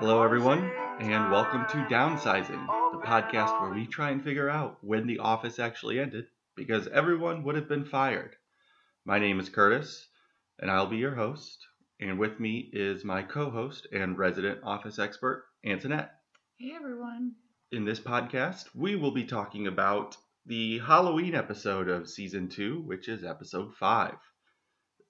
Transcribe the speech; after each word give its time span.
Hello, 0.00 0.22
everyone, 0.22 0.64
and 0.98 1.30
welcome 1.30 1.66
to 1.66 1.76
Downsizing, 1.94 2.66
the 2.90 3.06
podcast 3.06 3.60
where 3.60 3.74
we 3.74 3.86
try 3.86 4.08
and 4.08 4.24
figure 4.24 4.48
out 4.48 4.78
when 4.80 5.06
the 5.06 5.18
office 5.18 5.58
actually 5.58 6.00
ended 6.00 6.24
because 6.56 6.88
everyone 6.88 7.42
would 7.44 7.54
have 7.54 7.68
been 7.68 7.84
fired. 7.84 8.34
My 9.04 9.18
name 9.18 9.38
is 9.38 9.50
Curtis, 9.50 10.08
and 10.58 10.70
I'll 10.70 10.86
be 10.86 10.96
your 10.96 11.14
host. 11.14 11.66
And 12.00 12.18
with 12.18 12.40
me 12.40 12.70
is 12.72 13.04
my 13.04 13.22
co 13.22 13.50
host 13.50 13.88
and 13.92 14.16
resident 14.16 14.60
office 14.64 14.98
expert, 14.98 15.44
Antoinette. 15.66 16.14
Hey 16.58 16.72
everyone. 16.74 17.34
In 17.70 17.84
this 17.84 18.00
podcast, 18.00 18.74
we 18.74 18.96
will 18.96 19.12
be 19.12 19.24
talking 19.24 19.66
about 19.66 20.16
the 20.46 20.78
Halloween 20.78 21.34
episode 21.34 21.90
of 21.90 22.08
season 22.08 22.48
two, 22.48 22.80
which 22.86 23.06
is 23.06 23.22
episode 23.22 23.74
five. 23.74 24.16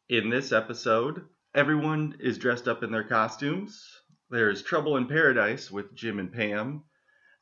In 0.09 0.30
this 0.30 0.51
episode, 0.51 1.27
everyone 1.55 2.16
is 2.19 2.38
dressed 2.38 2.66
up 2.66 2.83
in 2.83 2.91
their 2.91 3.05
costumes. 3.05 4.00
There's 4.30 4.62
trouble 4.62 4.97
in 4.97 5.07
paradise 5.09 5.70
with 5.70 5.95
Jim 5.95 6.19
and 6.19 6.33
Pam, 6.33 6.84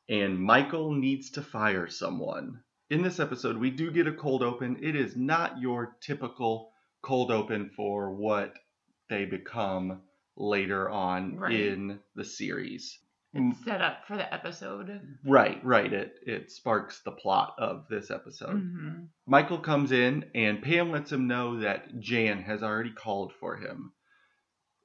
and 0.09 0.39
Michael 0.39 0.93
needs 0.93 1.29
to 1.31 1.41
fire 1.41 1.87
someone. 1.87 2.61
In 2.89 3.03
this 3.03 3.19
episode, 3.19 3.57
we 3.57 3.69
do 3.69 3.91
get 3.91 4.07
a 4.07 4.11
cold 4.13 4.41
open. 4.41 4.77
It 4.81 4.95
is 4.95 5.15
not 5.15 5.59
your 5.61 5.95
typical 6.01 6.71
cold 7.03 7.31
open 7.31 7.69
for 7.75 8.15
what 8.15 8.53
they 9.09 9.25
become 9.25 10.01
later 10.35 10.89
on 10.89 11.37
Right. 11.37 11.53
in 11.59 11.99
the 12.15 12.25
series. 12.25 12.97
It's 13.33 13.63
set 13.63 13.81
up 13.81 14.07
for 14.07 14.17
the 14.17 14.33
episode. 14.33 14.99
Right, 15.23 15.63
right. 15.63 15.93
It 15.93 16.15
it 16.25 16.51
sparks 16.51 17.01
the 17.03 17.11
plot 17.11 17.53
of 17.59 17.85
this 17.87 18.09
episode. 18.09 18.53
hmm 18.59 19.03
Michael 19.27 19.59
comes 19.59 19.91
in 19.91 20.25
and 20.33 20.63
Pam 20.63 20.89
lets 20.91 21.11
him 21.11 21.27
know 21.27 21.59
that 21.59 21.99
Jan 21.99 22.41
has 22.41 22.63
already 22.63 22.91
called 22.91 23.31
for 23.39 23.57
him. 23.57 23.93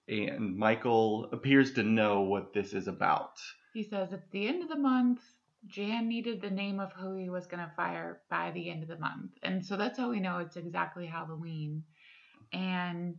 And 0.08 0.56
Michael 0.56 1.28
appears 1.32 1.72
to 1.74 1.82
know 1.82 2.22
what 2.22 2.52
this 2.52 2.74
is 2.74 2.88
about. 2.88 3.38
He 3.72 3.82
says 3.82 4.12
at 4.12 4.30
the 4.30 4.46
end 4.46 4.62
of 4.62 4.68
the 4.68 4.76
month, 4.76 5.20
Jan 5.66 6.08
needed 6.08 6.40
the 6.40 6.50
name 6.50 6.78
of 6.78 6.92
who 6.92 7.16
he 7.16 7.30
was 7.30 7.46
going 7.46 7.64
to 7.64 7.72
fire 7.74 8.20
by 8.28 8.50
the 8.50 8.70
end 8.70 8.82
of 8.82 8.88
the 8.88 8.98
month. 8.98 9.32
And 9.42 9.64
so 9.64 9.76
that's 9.76 9.98
how 9.98 10.10
we 10.10 10.20
know 10.20 10.38
it's 10.38 10.56
exactly 10.56 11.06
Halloween. 11.06 11.84
And 12.52 13.16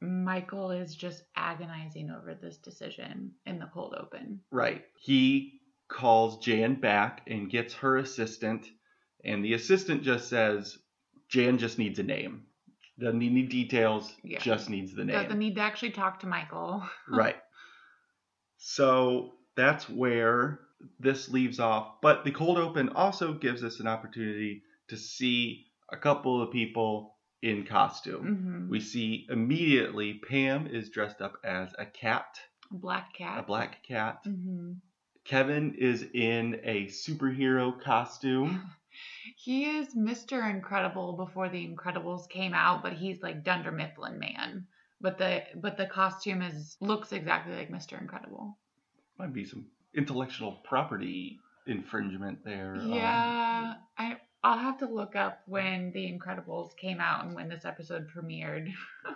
Michael 0.00 0.70
is 0.70 0.94
just 0.94 1.22
agonizing 1.36 2.10
over 2.10 2.34
this 2.34 2.56
decision 2.58 3.32
in 3.44 3.58
the 3.58 3.68
cold 3.72 3.94
open. 3.98 4.40
Right. 4.50 4.84
He 4.96 5.60
calls 5.88 6.38
Jan 6.38 6.80
back 6.80 7.22
and 7.26 7.50
gets 7.50 7.74
her 7.74 7.98
assistant, 7.98 8.66
and 9.24 9.44
the 9.44 9.54
assistant 9.54 10.02
just 10.02 10.28
says 10.28 10.78
Jan 11.28 11.58
just 11.58 11.78
needs 11.78 11.98
a 11.98 12.02
name. 12.02 12.44
Doesn't 12.98 13.18
need 13.18 13.30
any 13.32 13.42
details, 13.44 14.12
Yeah. 14.24 14.40
just 14.40 14.68
needs 14.70 14.92
the 14.94 15.04
name. 15.04 15.22
Doesn't 15.22 15.38
need 15.38 15.54
to 15.54 15.60
actually 15.60 15.90
talk 15.92 16.20
to 16.20 16.26
Michael. 16.26 16.82
right. 17.08 17.36
So 18.56 19.34
that's 19.56 19.88
where 19.88 20.60
this 20.98 21.28
leaves 21.28 21.60
off. 21.60 22.00
But 22.02 22.24
the 22.24 22.30
cold 22.32 22.58
open 22.58 22.88
also 22.90 23.34
gives 23.34 23.62
us 23.64 23.80
an 23.80 23.86
opportunity 23.86 24.62
to 24.88 24.96
see 24.96 25.66
a 25.90 25.96
couple 25.96 26.42
of 26.42 26.50
people 26.52 27.14
in 27.42 27.64
costume. 27.64 28.64
hmm 28.66 28.70
We 28.70 28.80
see 28.80 29.26
immediately 29.30 30.14
Pam 30.28 30.66
is 30.66 30.90
dressed 30.90 31.20
up 31.20 31.34
as 31.44 31.70
a 31.78 31.86
cat, 31.86 32.40
A 32.72 32.74
Black 32.74 33.14
cat. 33.14 33.38
a 33.38 33.42
black 33.42 33.82
cat. 33.86 34.20
hmm 34.24 34.72
Kevin 35.24 35.74
is 35.74 36.02
in 36.14 36.60
a 36.64 36.86
superhero 36.86 37.78
costume. 37.80 38.62
He 39.36 39.64
is 39.64 39.94
Mr. 39.94 40.48
Incredible 40.50 41.14
before 41.14 41.48
the 41.48 41.66
Incredibles 41.66 42.28
came 42.28 42.54
out, 42.54 42.82
but 42.82 42.92
he's 42.92 43.22
like 43.22 43.44
Dunder 43.44 43.72
Mifflin 43.72 44.18
man. 44.18 44.66
But 45.00 45.18
the 45.18 45.42
but 45.54 45.76
the 45.76 45.86
costume 45.86 46.42
is 46.42 46.76
looks 46.80 47.12
exactly 47.12 47.54
like 47.54 47.70
Mr. 47.70 48.00
Incredible. 48.00 48.58
Might 49.18 49.32
be 49.32 49.44
some 49.44 49.66
intellectual 49.94 50.52
property 50.64 51.38
infringement 51.66 52.44
there. 52.44 52.74
um, 52.74 52.92
Yeah, 52.92 53.74
I 53.96 54.16
I'll 54.42 54.58
have 54.58 54.78
to 54.78 54.86
look 54.86 55.16
up 55.16 55.42
when 55.46 55.92
the 55.92 56.12
Incredibles 56.12 56.76
came 56.76 57.00
out 57.00 57.24
and 57.24 57.34
when 57.34 57.48
this 57.48 57.64
episode 57.64 58.08
premiered. 58.08 58.72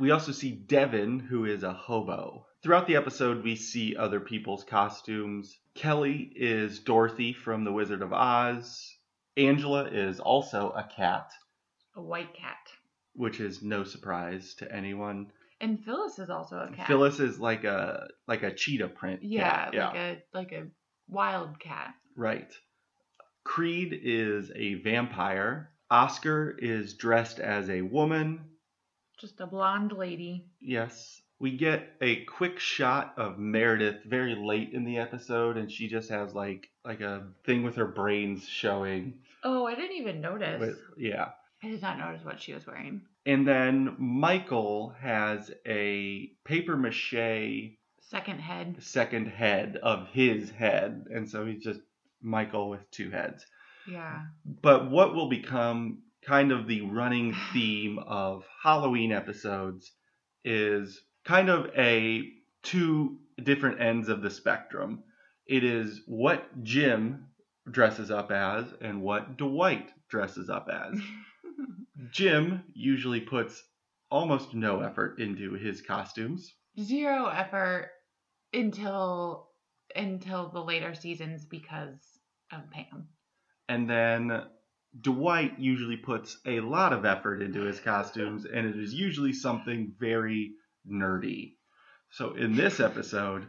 We 0.00 0.12
also 0.12 0.32
see 0.32 0.52
Devon, 0.52 1.18
who 1.18 1.44
is 1.44 1.62
a 1.62 1.74
hobo. 1.74 2.46
Throughout 2.62 2.86
the 2.86 2.96
episode, 2.96 3.44
we 3.44 3.54
see 3.54 3.94
other 3.94 4.18
people's 4.18 4.64
costumes. 4.64 5.58
Kelly 5.80 6.30
is 6.36 6.80
Dorothy 6.80 7.32
from 7.32 7.64
The 7.64 7.72
Wizard 7.72 8.02
of 8.02 8.12
Oz. 8.12 8.96
Angela 9.38 9.84
is 9.88 10.20
also 10.20 10.72
a 10.72 10.86
cat, 10.94 11.30
A 11.96 12.02
white 12.02 12.34
cat. 12.34 12.58
which 13.14 13.40
is 13.40 13.62
no 13.62 13.84
surprise 13.84 14.54
to 14.56 14.70
anyone. 14.70 15.32
And 15.58 15.82
Phyllis 15.82 16.18
is 16.18 16.28
also 16.28 16.58
a 16.58 16.76
cat. 16.76 16.86
Phyllis 16.86 17.18
is 17.18 17.40
like 17.40 17.64
a 17.64 18.08
like 18.28 18.42
a 18.42 18.52
cheetah 18.52 18.88
print. 18.88 19.20
Yeah, 19.22 19.70
cat. 19.70 19.74
like 19.74 19.96
a 19.96 20.22
like 20.34 20.52
a 20.52 20.66
wild 21.08 21.58
cat. 21.58 21.94
Right. 22.14 22.52
Creed 23.44 23.98
is 24.02 24.52
a 24.54 24.74
vampire. 24.74 25.70
Oscar 25.90 26.54
is 26.58 26.92
dressed 26.92 27.40
as 27.40 27.70
a 27.70 27.80
woman. 27.80 28.44
Just 29.18 29.40
a 29.40 29.46
blonde 29.46 29.92
lady. 29.92 30.44
Yes. 30.60 31.22
We 31.40 31.56
get 31.56 31.94
a 32.02 32.24
quick 32.26 32.58
shot 32.58 33.14
of 33.16 33.38
Meredith 33.38 34.04
very 34.04 34.34
late 34.34 34.72
in 34.74 34.84
the 34.84 34.98
episode 34.98 35.56
and 35.56 35.72
she 35.72 35.88
just 35.88 36.10
has 36.10 36.34
like 36.34 36.68
like 36.84 37.00
a 37.00 37.28
thing 37.44 37.62
with 37.62 37.76
her 37.76 37.86
brains 37.86 38.46
showing. 38.46 39.14
Oh, 39.42 39.66
I 39.66 39.74
didn't 39.74 39.96
even 39.96 40.20
notice. 40.20 40.60
With, 40.60 40.78
yeah. 40.98 41.30
I 41.62 41.68
did 41.68 41.80
not 41.80 41.98
notice 41.98 42.24
what 42.24 42.42
she 42.42 42.52
was 42.52 42.66
wearing. 42.66 43.02
And 43.24 43.48
then 43.48 43.96
Michael 43.98 44.94
has 45.00 45.50
a 45.66 46.30
paper 46.44 46.76
mache 46.76 47.76
Second 48.02 48.40
head. 48.40 48.76
second 48.82 49.26
head 49.26 49.78
of 49.82 50.08
his 50.08 50.50
head 50.50 51.06
and 51.10 51.28
so 51.28 51.46
he's 51.46 51.62
just 51.62 51.80
Michael 52.20 52.68
with 52.68 52.90
two 52.90 53.10
heads. 53.10 53.46
Yeah. 53.88 54.24
But 54.44 54.90
what 54.90 55.14
will 55.14 55.28
become 55.30 56.02
kind 56.22 56.52
of 56.52 56.66
the 56.66 56.82
running 56.82 57.34
theme 57.52 57.98
of 57.98 58.44
Halloween 58.62 59.10
episodes 59.10 59.92
is 60.44 61.00
kind 61.24 61.48
of 61.48 61.70
a 61.76 62.22
two 62.62 63.18
different 63.42 63.80
ends 63.80 64.08
of 64.08 64.22
the 64.22 64.30
spectrum. 64.30 65.02
It 65.46 65.64
is 65.64 66.02
what 66.06 66.62
Jim 66.62 67.26
dresses 67.70 68.10
up 68.10 68.30
as 68.30 68.66
and 68.80 69.02
what 69.02 69.36
Dwight 69.36 69.90
dresses 70.08 70.50
up 70.50 70.68
as. 70.72 71.00
Jim 72.12 72.64
usually 72.74 73.20
puts 73.20 73.62
almost 74.10 74.54
no 74.54 74.80
effort 74.80 75.20
into 75.20 75.54
his 75.54 75.82
costumes. 75.82 76.54
Zero 76.78 77.26
effort 77.26 77.90
until 78.52 79.48
until 79.94 80.48
the 80.48 80.62
later 80.62 80.94
seasons 80.94 81.44
because 81.44 81.98
of 82.52 82.70
Pam. 82.70 83.08
And 83.68 83.88
then 83.88 84.44
Dwight 85.00 85.58
usually 85.58 85.96
puts 85.96 86.38
a 86.46 86.60
lot 86.60 86.92
of 86.92 87.04
effort 87.04 87.42
into 87.42 87.62
his 87.62 87.80
costumes, 87.80 88.44
and 88.44 88.66
it 88.66 88.78
is 88.78 88.94
usually 88.94 89.32
something 89.32 89.94
very 89.98 90.52
nerdy. 90.88 91.54
So 92.10 92.34
in 92.34 92.54
this 92.56 92.80
episode, 92.80 93.46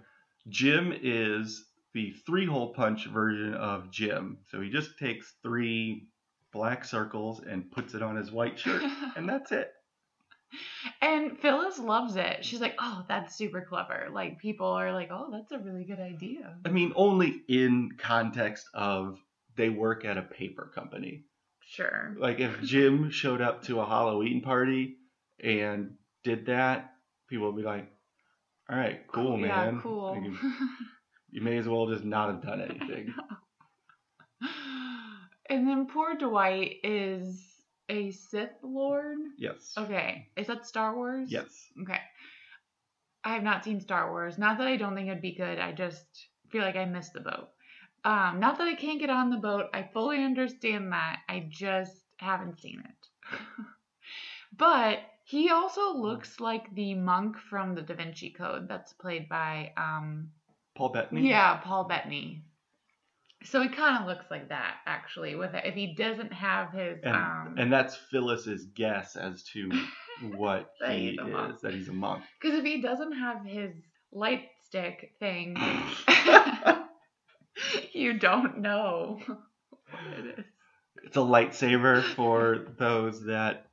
Jim 0.49 0.93
is 1.01 1.65
the 1.93 2.11
three 2.25 2.45
hole 2.45 2.73
punch 2.73 3.07
version 3.07 3.53
of 3.53 3.91
Jim. 3.91 4.37
So 4.49 4.61
he 4.61 4.69
just 4.69 4.97
takes 4.99 5.33
three 5.43 6.07
black 6.53 6.85
circles 6.85 7.41
and 7.47 7.71
puts 7.71 7.93
it 7.93 8.01
on 8.01 8.15
his 8.15 8.31
white 8.31 8.59
shirt, 8.59 8.83
and 9.15 9.27
that's 9.27 9.51
it. 9.51 9.71
and 11.01 11.37
Phyllis 11.39 11.79
loves 11.79 12.15
it. 12.17 12.43
She's 12.43 12.61
like, 12.61 12.75
"Oh, 12.79 13.03
that's 13.07 13.35
super 13.35 13.61
clever." 13.61 14.09
Like 14.11 14.39
people 14.39 14.67
are 14.67 14.91
like, 14.93 15.09
"Oh, 15.11 15.29
that's 15.31 15.51
a 15.51 15.59
really 15.59 15.85
good 15.85 15.99
idea." 15.99 16.57
I 16.66 16.69
mean, 16.69 16.91
only 16.95 17.41
in 17.47 17.91
context 17.97 18.66
of 18.73 19.17
they 19.55 19.69
work 19.69 20.05
at 20.05 20.17
a 20.17 20.22
paper 20.22 20.72
company. 20.73 21.23
Sure. 21.66 22.16
Like 22.17 22.39
if 22.39 22.61
Jim 22.61 23.11
showed 23.11 23.41
up 23.41 23.63
to 23.63 23.79
a 23.79 23.85
Halloween 23.85 24.41
party 24.41 24.97
and 25.41 25.93
did 26.23 26.47
that, 26.47 26.91
people 27.31 27.47
would 27.47 27.55
be 27.57 27.63
like, 27.63 27.91
"All 28.69 28.78
right, 28.78 28.99
cool, 29.07 29.37
man. 29.37 29.75
Yeah, 29.75 29.81
cool. 29.81 30.11
Like, 30.11 30.23
you, 30.23 30.37
you 31.31 31.41
may 31.41 31.57
as 31.57 31.67
well 31.67 31.87
just 31.87 32.03
not 32.03 32.29
have 32.29 32.43
done 32.43 32.61
anything." 32.61 33.13
and 35.49 35.67
then 35.67 35.87
poor 35.87 36.16
Dwight 36.16 36.75
is 36.83 37.43
a 37.89 38.11
Sith 38.11 38.59
Lord. 38.61 39.17
yes. 39.39 39.73
Okay, 39.78 40.28
is 40.37 40.47
that 40.47 40.67
Star 40.67 40.95
Wars? 40.95 41.31
Yes. 41.31 41.47
Okay. 41.81 41.99
I 43.23 43.34
have 43.34 43.43
not 43.43 43.63
seen 43.63 43.79
Star 43.79 44.11
Wars. 44.11 44.37
Not 44.37 44.57
that 44.57 44.67
I 44.67 44.77
don't 44.77 44.95
think 44.95 45.07
it'd 45.07 45.22
be 45.22 45.35
good. 45.35 45.59
I 45.59 45.72
just 45.72 46.27
feel 46.49 46.63
like 46.63 46.75
I 46.75 46.85
missed 46.85 47.13
the 47.13 47.22
boat. 47.22 47.49
Um, 48.03 48.39
not 48.39 48.57
that 48.57 48.67
I 48.67 48.73
can't 48.73 48.99
get 48.99 49.11
on 49.11 49.29
the 49.29 49.37
boat. 49.37 49.66
I 49.73 49.87
fully 49.93 50.23
understand 50.23 50.91
that. 50.91 51.19
I 51.29 51.47
just 51.49 52.01
haven't 52.17 52.59
seen 52.59 52.84
it. 52.84 53.37
but 54.57 54.99
he 55.31 55.49
also 55.49 55.93
looks 55.95 56.39
like 56.41 56.73
the 56.75 56.93
monk 56.93 57.37
from 57.49 57.73
the 57.73 57.81
Da 57.81 57.95
Vinci 57.95 58.31
Code 58.31 58.67
that's 58.67 58.91
played 58.91 59.29
by 59.29 59.72
um 59.78 60.29
Paul 60.75 60.89
Bettany. 60.89 61.29
yeah, 61.29 61.55
Paul 61.57 61.85
Bettany. 61.85 62.43
So 63.43 63.61
he 63.61 63.69
kind 63.69 63.97
of 64.01 64.07
looks 64.07 64.25
like 64.29 64.49
that 64.49 64.75
actually 64.85 65.35
with 65.35 65.53
it. 65.55 65.66
If 65.66 65.73
he 65.73 65.95
doesn't 65.95 66.33
have 66.33 66.72
his 66.73 66.99
And, 67.03 67.16
um 67.16 67.55
and 67.57 67.72
that's 67.72 67.95
Phyllis's 67.95 68.66
guess 68.66 69.16
as 69.16 69.43
to 69.53 69.72
what 70.35 70.69
he 70.85 71.11
he's 71.11 71.19
monk. 71.19 71.55
is, 71.55 71.61
that 71.61 71.73
he's 71.73 71.87
a 71.87 71.93
monk. 71.93 72.23
Because 72.39 72.59
if 72.59 72.66
he 72.66 72.81
doesn't 72.81 73.13
have 73.13 73.45
his 73.45 73.72
light 74.11 74.49
stick 74.66 75.13
thing, 75.19 75.55
you 77.93 78.19
don't 78.19 78.59
know 78.59 79.19
what 79.25 80.19
it 80.19 80.39
is. 80.39 80.45
It's 81.03 81.17
a 81.17 81.22
lightsaber 81.22 82.03
for 82.16 82.67
those 82.77 83.23
that 83.25 83.71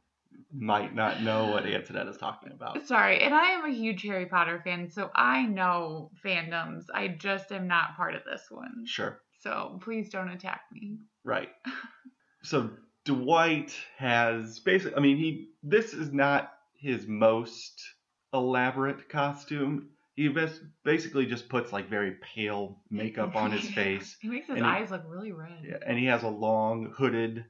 might 0.52 0.94
not 0.94 1.22
know 1.22 1.46
what 1.46 1.66
Antoinette 1.66 2.06
is 2.08 2.16
talking 2.16 2.52
about. 2.52 2.86
Sorry, 2.86 3.20
and 3.20 3.34
I 3.34 3.50
am 3.52 3.64
a 3.64 3.72
huge 3.74 4.02
Harry 4.02 4.26
Potter 4.26 4.60
fan, 4.64 4.90
so 4.90 5.10
I 5.14 5.44
know 5.46 6.10
fandoms. 6.24 6.84
I 6.94 7.08
just 7.08 7.52
am 7.52 7.66
not 7.68 7.96
part 7.96 8.14
of 8.14 8.22
this 8.24 8.46
one. 8.50 8.84
Sure. 8.86 9.20
So 9.40 9.78
please 9.82 10.08
don't 10.10 10.30
attack 10.30 10.62
me. 10.72 10.98
Right. 11.24 11.50
So 12.42 12.70
Dwight 13.04 13.74
has 13.96 14.60
basically, 14.60 14.96
I 14.96 15.00
mean, 15.00 15.16
he, 15.16 15.48
this 15.64 15.92
is 15.92 16.12
not 16.12 16.52
his 16.80 17.04
most 17.08 17.82
elaborate 18.32 19.08
costume. 19.08 19.88
He 20.14 20.32
basically 20.84 21.26
just 21.26 21.48
puts 21.48 21.72
like 21.72 21.90
very 21.90 22.12
pale 22.34 22.80
makeup 22.90 23.34
on 23.34 23.50
his 23.50 23.68
face. 23.74 24.16
He 24.20 24.28
makes 24.28 24.46
his 24.46 24.56
And 24.56 24.64
he- 24.64 24.70
eyes 24.70 24.92
look 24.92 25.02
really 25.08 25.32
red. 25.32 25.64
Yeah, 25.68 25.78
and 25.84 25.98
he 25.98 26.06
has 26.06 26.22
a 26.22 26.28
long 26.28 26.92
hooded 26.96 27.44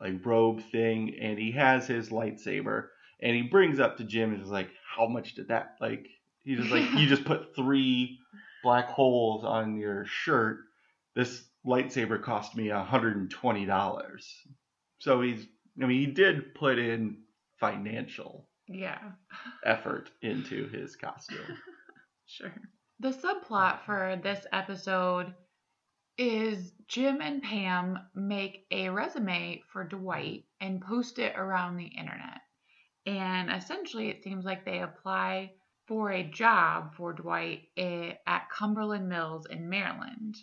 like 0.00 0.24
robe 0.24 0.62
thing 0.70 1.16
and 1.20 1.38
he 1.38 1.52
has 1.52 1.86
his 1.86 2.10
lightsaber 2.10 2.88
and 3.20 3.34
he 3.34 3.42
brings 3.42 3.80
up 3.80 3.96
to 3.96 4.04
Jim 4.04 4.32
and 4.34 4.42
is 4.42 4.48
like, 4.50 4.70
How 4.96 5.06
much 5.06 5.34
did 5.34 5.48
that 5.48 5.76
like 5.80 6.06
he's 6.44 6.58
just 6.58 6.70
like 6.70 6.90
you 6.92 7.06
just 7.08 7.24
put 7.24 7.54
three 7.56 8.18
black 8.62 8.88
holes 8.88 9.44
on 9.44 9.76
your 9.78 10.04
shirt. 10.06 10.58
This 11.14 11.44
lightsaber 11.66 12.22
cost 12.22 12.54
me 12.56 12.68
hundred 12.68 13.16
and 13.16 13.30
twenty 13.30 13.64
dollars. 13.66 14.30
So 14.98 15.22
he's 15.22 15.46
I 15.82 15.86
mean 15.86 16.00
he 16.00 16.06
did 16.06 16.54
put 16.54 16.78
in 16.78 17.18
financial 17.58 18.48
Yeah, 18.68 18.98
effort 19.64 20.10
into 20.22 20.68
his 20.68 20.94
costume. 20.96 21.38
sure. 22.26 22.52
The 23.00 23.10
subplot 23.12 23.80
for 23.84 24.18
this 24.22 24.46
episode 24.52 25.34
is 26.18 26.72
Jim 26.88 27.20
and 27.20 27.42
Pam 27.42 27.98
make 28.14 28.66
a 28.70 28.88
resume 28.88 29.62
for 29.72 29.84
Dwight 29.84 30.44
and 30.60 30.80
post 30.80 31.18
it 31.18 31.36
around 31.36 31.76
the 31.76 31.86
internet. 31.86 32.40
And 33.04 33.50
essentially, 33.50 34.08
it 34.08 34.24
seems 34.24 34.44
like 34.44 34.64
they 34.64 34.80
apply 34.80 35.52
for 35.86 36.10
a 36.10 36.24
job 36.24 36.94
for 36.94 37.12
Dwight 37.12 37.68
eh, 37.76 38.14
at 38.26 38.50
Cumberland 38.50 39.08
Mills 39.08 39.46
in 39.46 39.68
Maryland. 39.68 40.36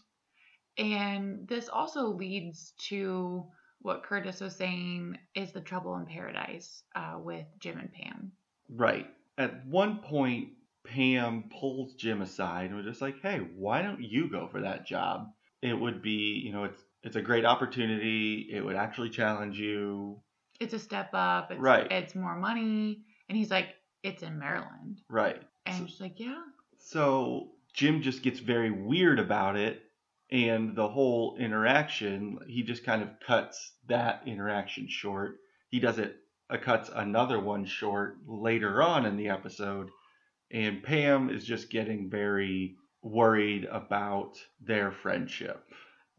And 0.77 1.47
this 1.47 1.69
also 1.69 2.07
leads 2.07 2.73
to 2.89 3.45
what 3.81 4.03
Curtis 4.03 4.39
was 4.39 4.55
saying 4.55 5.17
is 5.35 5.51
the 5.51 5.61
trouble 5.61 5.95
in 5.97 6.05
paradise 6.05 6.83
uh, 6.95 7.17
with 7.19 7.45
Jim 7.59 7.77
and 7.77 7.91
Pam. 7.91 8.31
Right. 8.69 9.07
At 9.37 9.65
one 9.67 9.99
point, 9.99 10.49
Pam 10.85 11.49
pulls 11.59 11.95
Jim 11.95 12.21
aside 12.21 12.67
and 12.67 12.75
was 12.75 12.85
just 12.85 13.01
like, 13.01 13.21
"Hey, 13.21 13.39
why 13.55 13.81
don't 13.81 14.01
you 14.01 14.29
go 14.29 14.47
for 14.47 14.61
that 14.61 14.85
job? 14.85 15.27
It 15.63 15.73
would 15.73 16.01
be, 16.01 16.41
you 16.45 16.51
know, 16.51 16.65
it's 16.65 16.81
it's 17.03 17.15
a 17.15 17.21
great 17.21 17.45
opportunity. 17.45 18.49
It 18.51 18.63
would 18.63 18.75
actually 18.75 19.09
challenge 19.09 19.57
you." 19.59 20.21
It's 20.59 20.73
a 20.73 20.79
step 20.79 21.09
up. 21.13 21.51
It's, 21.51 21.59
Right. 21.59 21.91
It's 21.91 22.13
more 22.15 22.35
money. 22.35 23.01
And 23.27 23.37
he's 23.37 23.49
like, 23.49 23.69
it's 24.03 24.21
in 24.23 24.37
Maryland. 24.37 25.01
Right. 25.09 25.41
And 25.65 25.75
So- 25.75 25.87
she's 25.87 25.99
like, 26.01 26.19
yeah. 26.19 26.41
So 26.77 27.53
Jim 27.73 28.01
just 28.01 28.21
gets 28.21 28.39
very 28.39 28.69
weird 28.69 29.19
about 29.19 29.55
it, 29.55 29.81
and 30.29 30.75
the 30.75 30.87
whole 30.87 31.37
interaction, 31.39 32.37
he 32.47 32.61
just 32.63 32.83
kind 32.85 33.01
of 33.01 33.09
cuts 33.25 33.73
that 33.87 34.21
interaction 34.27 34.87
short. 34.87 35.37
He 35.69 35.79
does 35.79 35.97
it, 35.97 36.17
uh, 36.49 36.57
cuts 36.57 36.89
another 36.93 37.39
one 37.39 37.65
short 37.65 38.17
later 38.27 38.81
on 38.83 39.05
in 39.05 39.17
the 39.17 39.29
episode, 39.29 39.89
and 40.51 40.83
Pam 40.83 41.29
is 41.29 41.43
just 41.45 41.71
getting 41.71 42.09
very 42.11 42.75
worried 43.03 43.65
about 43.65 44.37
their 44.61 44.91
friendship. 44.91 45.63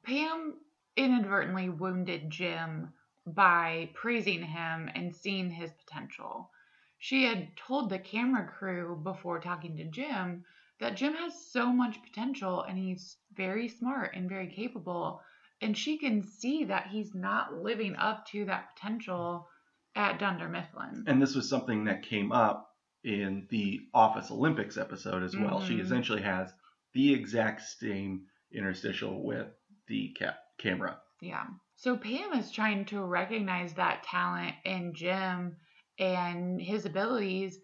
Pam 0.04 0.54
inadvertently 0.96 1.69
wounded 1.70 2.31
Jim 2.31 2.92
by 3.26 3.90
praising 3.94 4.42
him 4.42 4.90
and 4.94 5.14
seeing 5.14 5.50
his 5.50 5.72
potential. 5.72 6.50
She 6.98 7.25
had 7.25 7.56
told 7.56 7.90
the 7.90 7.98
camera 7.98 8.46
crew 8.46 9.00
before 9.02 9.40
talking 9.40 9.76
to 9.78 9.84
Jim 9.84 10.44
that 10.78 10.96
Jim 10.96 11.14
has 11.14 11.50
so 11.50 11.72
much 11.72 12.02
potential 12.02 12.62
and 12.62 12.78
he's 12.78 13.16
very 13.34 13.69
smart 13.69 14.14
and 14.14 14.28
very 14.28 14.48
capable. 14.48 15.22
And 15.60 15.76
she 15.76 15.96
can 15.98 16.22
see 16.22 16.64
that 16.64 16.88
he's 16.88 17.14
not 17.14 17.54
living 17.54 17.96
up 17.96 18.26
to 18.28 18.44
that 18.44 18.75
potential 18.75 19.48
at 19.96 20.19
Dunder 20.19 20.48
Mifflin. 20.48 21.04
And 21.06 21.22
this 21.22 21.34
was 21.34 21.48
something 21.48 21.84
that 21.84 22.02
came 22.02 22.32
up 22.32 22.70
in 23.04 23.46
the 23.50 23.80
Office 23.94 24.30
Olympics 24.30 24.76
episode 24.76 25.22
as 25.22 25.37
well. 25.37 25.60
She 25.60 25.75
Mhm. 25.75 25.80
essentially 25.80 26.22
has 26.22 26.52
the 26.94 27.12
exact 27.12 27.62
same 27.62 28.23
interstitial 28.52 29.25
with 29.25 29.49
the 29.88 30.14
ca- 30.19 30.38
camera. 30.58 30.99
Yeah. 31.20 31.44
So 31.76 31.96
Pam 31.96 32.32
is 32.35 32.50
trying 32.50 32.85
to 32.87 33.02
recognize 33.02 33.75
that 33.75 34.05
talent 34.05 34.55
in 34.64 34.94
Jim 34.94 35.56
and 35.99 36.61
his 36.61 36.87
abilities. 36.87 37.58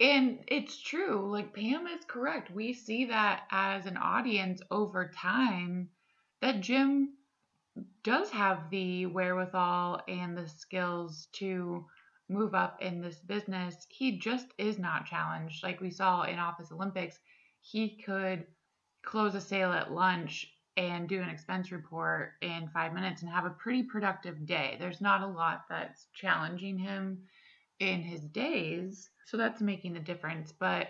And 0.00 0.40
it's 0.48 0.80
true. 0.82 1.30
Like 1.30 1.54
Pam 1.54 1.86
is 1.86 2.04
correct. 2.08 2.50
We 2.50 2.72
see 2.72 3.06
that 3.06 3.44
as 3.50 3.86
an 3.86 3.96
audience 3.96 4.60
over 4.70 5.12
time 5.16 5.90
that 6.40 6.60
Jim 6.60 7.14
does 8.02 8.30
have 8.30 8.70
the 8.70 9.06
wherewithal 9.06 10.00
and 10.08 10.36
the 10.36 10.48
skills 10.48 11.28
to 11.32 11.84
move 12.28 12.54
up 12.54 12.82
in 12.82 13.00
this 13.00 13.18
business. 13.20 13.86
He 13.88 14.18
just 14.18 14.46
is 14.58 14.78
not 14.78 15.06
challenged. 15.06 15.62
Like 15.62 15.80
we 15.80 15.90
saw 15.90 16.22
in 16.22 16.38
Office 16.38 16.72
Olympics, 16.72 17.18
he 17.70 17.88
could 18.04 18.46
close 19.04 19.34
a 19.34 19.40
sale 19.40 19.72
at 19.72 19.92
lunch 19.92 20.52
and 20.76 21.08
do 21.08 21.20
an 21.20 21.28
expense 21.28 21.72
report 21.72 22.34
in 22.40 22.68
five 22.72 22.92
minutes 22.92 23.22
and 23.22 23.30
have 23.30 23.44
a 23.44 23.50
pretty 23.50 23.82
productive 23.82 24.46
day. 24.46 24.76
There's 24.78 25.00
not 25.00 25.22
a 25.22 25.26
lot 25.26 25.64
that's 25.68 26.06
challenging 26.14 26.78
him 26.78 27.22
in 27.80 28.02
his 28.02 28.20
days. 28.20 29.10
So 29.24 29.36
that's 29.36 29.60
making 29.60 29.94
the 29.94 30.00
difference. 30.00 30.52
But 30.52 30.88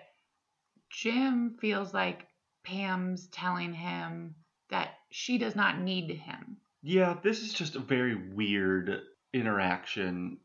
Jim 0.91 1.57
feels 1.61 1.95
like 1.95 2.27
Pam's 2.63 3.29
telling 3.29 3.73
him 3.73 4.35
that 4.71 4.91
she 5.11 5.39
does 5.39 5.57
not 5.57 5.81
need 5.81 6.11
him. 6.11 6.59
Yeah, 6.83 7.17
this 7.23 7.43
is 7.43 7.55
just 7.55 7.77
a 7.77 7.81
very 7.81 8.15
weird 8.15 9.01
interaction 9.33 10.39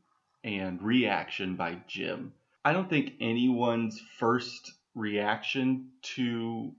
and 0.43 0.81
reaction 0.81 1.55
by 1.55 1.79
Jim. 1.87 2.33
I 2.63 2.73
don't 2.73 2.89
think 2.89 3.13
anyone's 3.19 3.99
first 4.17 4.71
reaction 4.95 5.91
to 6.15 6.73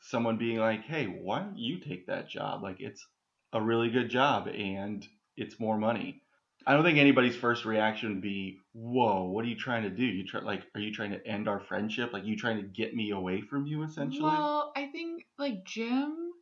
someone 0.00 0.38
being 0.38 0.58
like, 0.58 0.82
hey, 0.84 1.06
why 1.06 1.40
don't 1.40 1.58
you 1.58 1.78
take 1.78 2.06
that 2.06 2.28
job? 2.28 2.62
Like, 2.62 2.80
it's 2.80 3.06
a 3.52 3.60
really 3.62 3.90
good 3.90 4.10
job 4.10 4.48
and 4.48 5.06
it's 5.36 5.60
more 5.60 5.78
money. 5.78 6.22
I 6.66 6.74
don't 6.74 6.84
think 6.84 6.98
anybody's 6.98 7.36
first 7.36 7.64
reaction 7.64 8.10
would 8.10 8.22
be, 8.22 8.58
whoa, 8.72 9.24
what 9.24 9.44
are 9.44 9.48
you 9.48 9.56
trying 9.56 9.82
to 9.82 9.90
do? 9.90 10.04
You 10.04 10.24
try 10.26 10.40
like, 10.40 10.62
are 10.74 10.80
you 10.80 10.92
trying 10.92 11.10
to 11.10 11.26
end 11.26 11.48
our 11.48 11.60
friendship? 11.60 12.12
Like, 12.12 12.24
you 12.24 12.36
trying 12.36 12.58
to 12.58 12.62
get 12.62 12.94
me 12.94 13.10
away 13.10 13.40
from 13.40 13.66
you, 13.66 13.82
essentially? 13.82 14.30
Well, 14.30 14.72
I 14.76 14.86
think 14.88 15.26
like 15.38 15.64
Jim 15.64 16.32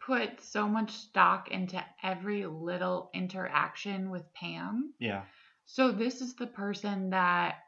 put 0.00 0.40
so 0.40 0.68
much 0.68 0.92
stock 0.92 1.50
into 1.50 1.84
every 2.02 2.46
little 2.46 3.10
interaction 3.14 4.10
with 4.10 4.32
Pam. 4.34 4.94
yeah, 4.98 5.24
So 5.66 5.92
this 5.92 6.20
is 6.20 6.34
the 6.36 6.46
person 6.46 7.10
that 7.10 7.58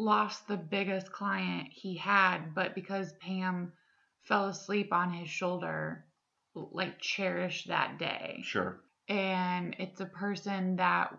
lost 0.00 0.48
the 0.48 0.56
biggest 0.56 1.12
client 1.12 1.68
he 1.70 1.96
had, 1.96 2.54
but 2.54 2.74
because 2.74 3.12
Pam 3.20 3.72
fell 4.22 4.46
asleep 4.46 4.92
on 4.92 5.12
his 5.12 5.28
shoulder, 5.28 6.04
like 6.54 6.98
cherished 7.00 7.68
that 7.68 7.98
day. 7.98 8.40
sure. 8.42 8.80
And 9.08 9.74
it's 9.78 10.00
a 10.00 10.06
person 10.06 10.76
that 10.76 11.12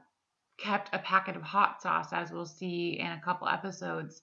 kept 0.57 0.93
a 0.93 0.99
packet 0.99 1.35
of 1.35 1.41
hot 1.41 1.81
sauce, 1.81 2.13
as 2.13 2.31
we'll 2.31 2.45
see 2.45 2.99
in 2.99 3.07
a 3.07 3.21
couple 3.23 3.47
episodes, 3.47 4.21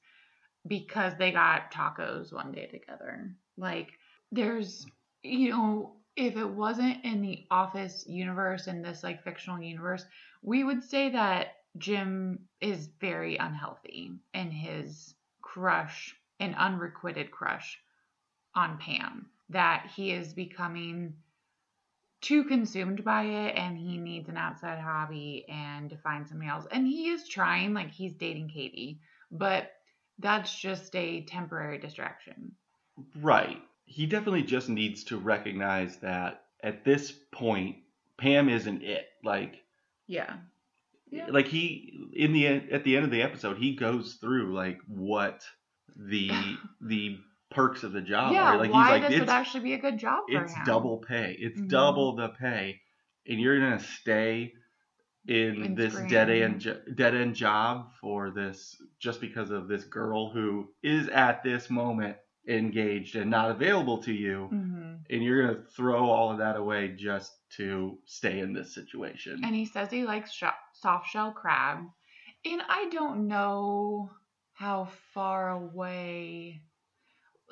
because 0.67 1.13
they 1.19 1.33
got 1.33 1.73
tacos 1.73 2.33
one 2.33 2.53
day 2.53 2.67
together. 2.67 3.35
Like, 3.57 3.89
there's, 4.33 4.87
you 5.23 5.51
know, 5.51 5.97
if 6.17 6.37
it 6.37 6.49
wasn't 6.49 7.05
in 7.05 7.23
the 7.23 7.45
office 7.51 8.05
universe, 8.09 8.67
in 8.67 8.83
this 8.83 9.03
like 9.03 9.23
fictional 9.23 9.63
universe, 9.63 10.05
we 10.43 10.65
would 10.65 10.83
say 10.83 11.11
that 11.11 11.58
Jim 11.79 12.41
is 12.61 12.89
very 13.01 13.37
unhealthy 13.37 14.13
in 14.35 14.51
his 14.51 15.15
crush, 15.43 16.15
an 16.41 16.55
unrequited 16.55 17.31
crush 17.31 17.79
on 18.55 18.79
Pam. 18.79 19.27
That 19.51 19.91
he 19.95 20.13
is 20.13 20.35
becoming 20.35 21.15
too 22.21 22.45
consumed 22.45 23.05
by 23.05 23.23
it 23.23 23.57
and 23.57 23.79
he 23.79 23.97
needs 23.97 24.29
an 24.29 24.37
outside 24.37 24.79
hobby 24.79 25.47
and 25.49 25.91
to 25.91 25.97
find 25.97 26.27
something 26.29 26.49
else. 26.49 26.67
And 26.71 26.87
he 26.87 27.09
is 27.09 27.29
trying, 27.29 27.75
like 27.75 27.91
he's 27.91 28.13
dating 28.15 28.49
Katie, 28.49 29.01
but 29.31 29.71
that's 30.19 30.55
just 30.59 30.95
a 30.97 31.23
temporary 31.23 31.79
distraction. 31.79 32.53
Right. 33.17 33.63
He 33.85 34.07
definitely 34.07 34.43
just 34.43 34.69
needs 34.69 35.05
to 35.05 35.17
recognize 35.17 35.97
that 35.99 36.43
at 36.63 36.85
this 36.85 37.13
point, 37.33 37.77
Pam 38.17 38.49
isn't 38.49 38.83
it. 38.83 39.07
Like, 39.23 39.63
Yeah. 40.07 40.37
Yeah. 41.11 41.27
like 41.31 41.49
he 41.49 41.99
in 42.13 42.33
the 42.33 42.47
at 42.47 42.85
the 42.85 42.97
end 42.97 43.05
of 43.05 43.11
the 43.11 43.23
episode, 43.23 43.59
he 43.59 43.75
goes 43.77 44.19
through 44.21 44.55
like 44.55 44.79
what 44.87 45.43
the 45.97 46.31
the 46.81 47.19
perks 47.51 47.83
of 47.83 47.93
the 47.93 48.03
job 48.03 48.33
yeah, 48.35 48.55
are. 48.55 48.59
Like 48.59 48.71
why 48.73 48.93
he's 48.95 49.03
like 49.03 49.11
this 49.11 49.21
would 49.21 49.29
actually 49.29 49.65
be 49.65 49.73
a 49.75 49.79
good 49.79 49.99
job 49.99 50.25
for 50.29 50.37
him. 50.37 50.45
it's 50.45 50.55
him. 50.55 50.63
double 50.67 50.99
pay. 50.99 51.37
It's 51.39 51.59
Mhm. 51.61 51.69
double 51.69 52.17
the 52.17 52.29
pay, 52.29 52.81
and 53.27 53.41
you're 53.41 53.59
gonna 53.59 53.81
stay 53.81 54.53
in 55.27 55.75
this 55.75 55.95
dead 56.09 56.31
end 56.31 56.67
dead 56.95 57.15
end 57.15 57.35
job 57.35 57.93
for 58.01 58.31
this 58.31 58.81
just 58.99 59.21
because 59.21 59.51
of 59.51 59.69
this 59.69 59.85
girl 59.85 60.31
who 60.31 60.69
is 60.83 61.09
at 61.09 61.43
this 61.43 61.69
moment 61.69 62.17
engaged 62.49 63.15
and 63.15 63.31
not 63.31 63.51
available 63.51 64.03
to 64.03 64.13
you, 64.13 64.47
hmm 64.47 64.95
and 65.11 65.23
you're 65.23 65.47
gonna 65.47 65.65
throw 65.75 66.05
all 66.11 66.31
of 66.33 66.39
that 66.39 66.57
away 66.57 66.89
just 66.89 67.33
to 67.57 67.99
stay 68.05 68.41
in 68.41 68.53
this 68.53 68.75
situation. 68.75 69.41
And 69.43 69.55
he 69.55 69.65
says 69.65 69.91
he 69.91 70.05
likes 70.05 70.33
sh- 70.33 70.45
soft 70.81 71.11
shell 71.11 71.33
crab. 71.33 71.79
And 72.45 72.63
I 72.69 72.89
don't 72.91 73.29
know 73.29 74.11
how 74.53 74.89
far 75.15 75.51
away. 75.51 76.63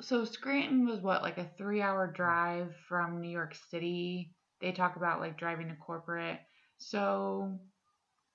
So 0.01 0.25
Scranton 0.25 0.85
was 0.85 1.01
what, 1.01 1.23
like 1.23 1.37
a 1.37 1.49
three 1.57 1.81
hour 1.81 2.11
drive 2.11 2.75
from 2.87 3.21
New 3.21 3.29
York 3.29 3.55
City? 3.69 4.31
They 4.61 4.71
talk 4.71 4.95
about 4.95 5.19
like 5.19 5.37
driving 5.37 5.69
to 5.69 5.75
corporate. 5.75 6.39
So 6.77 7.59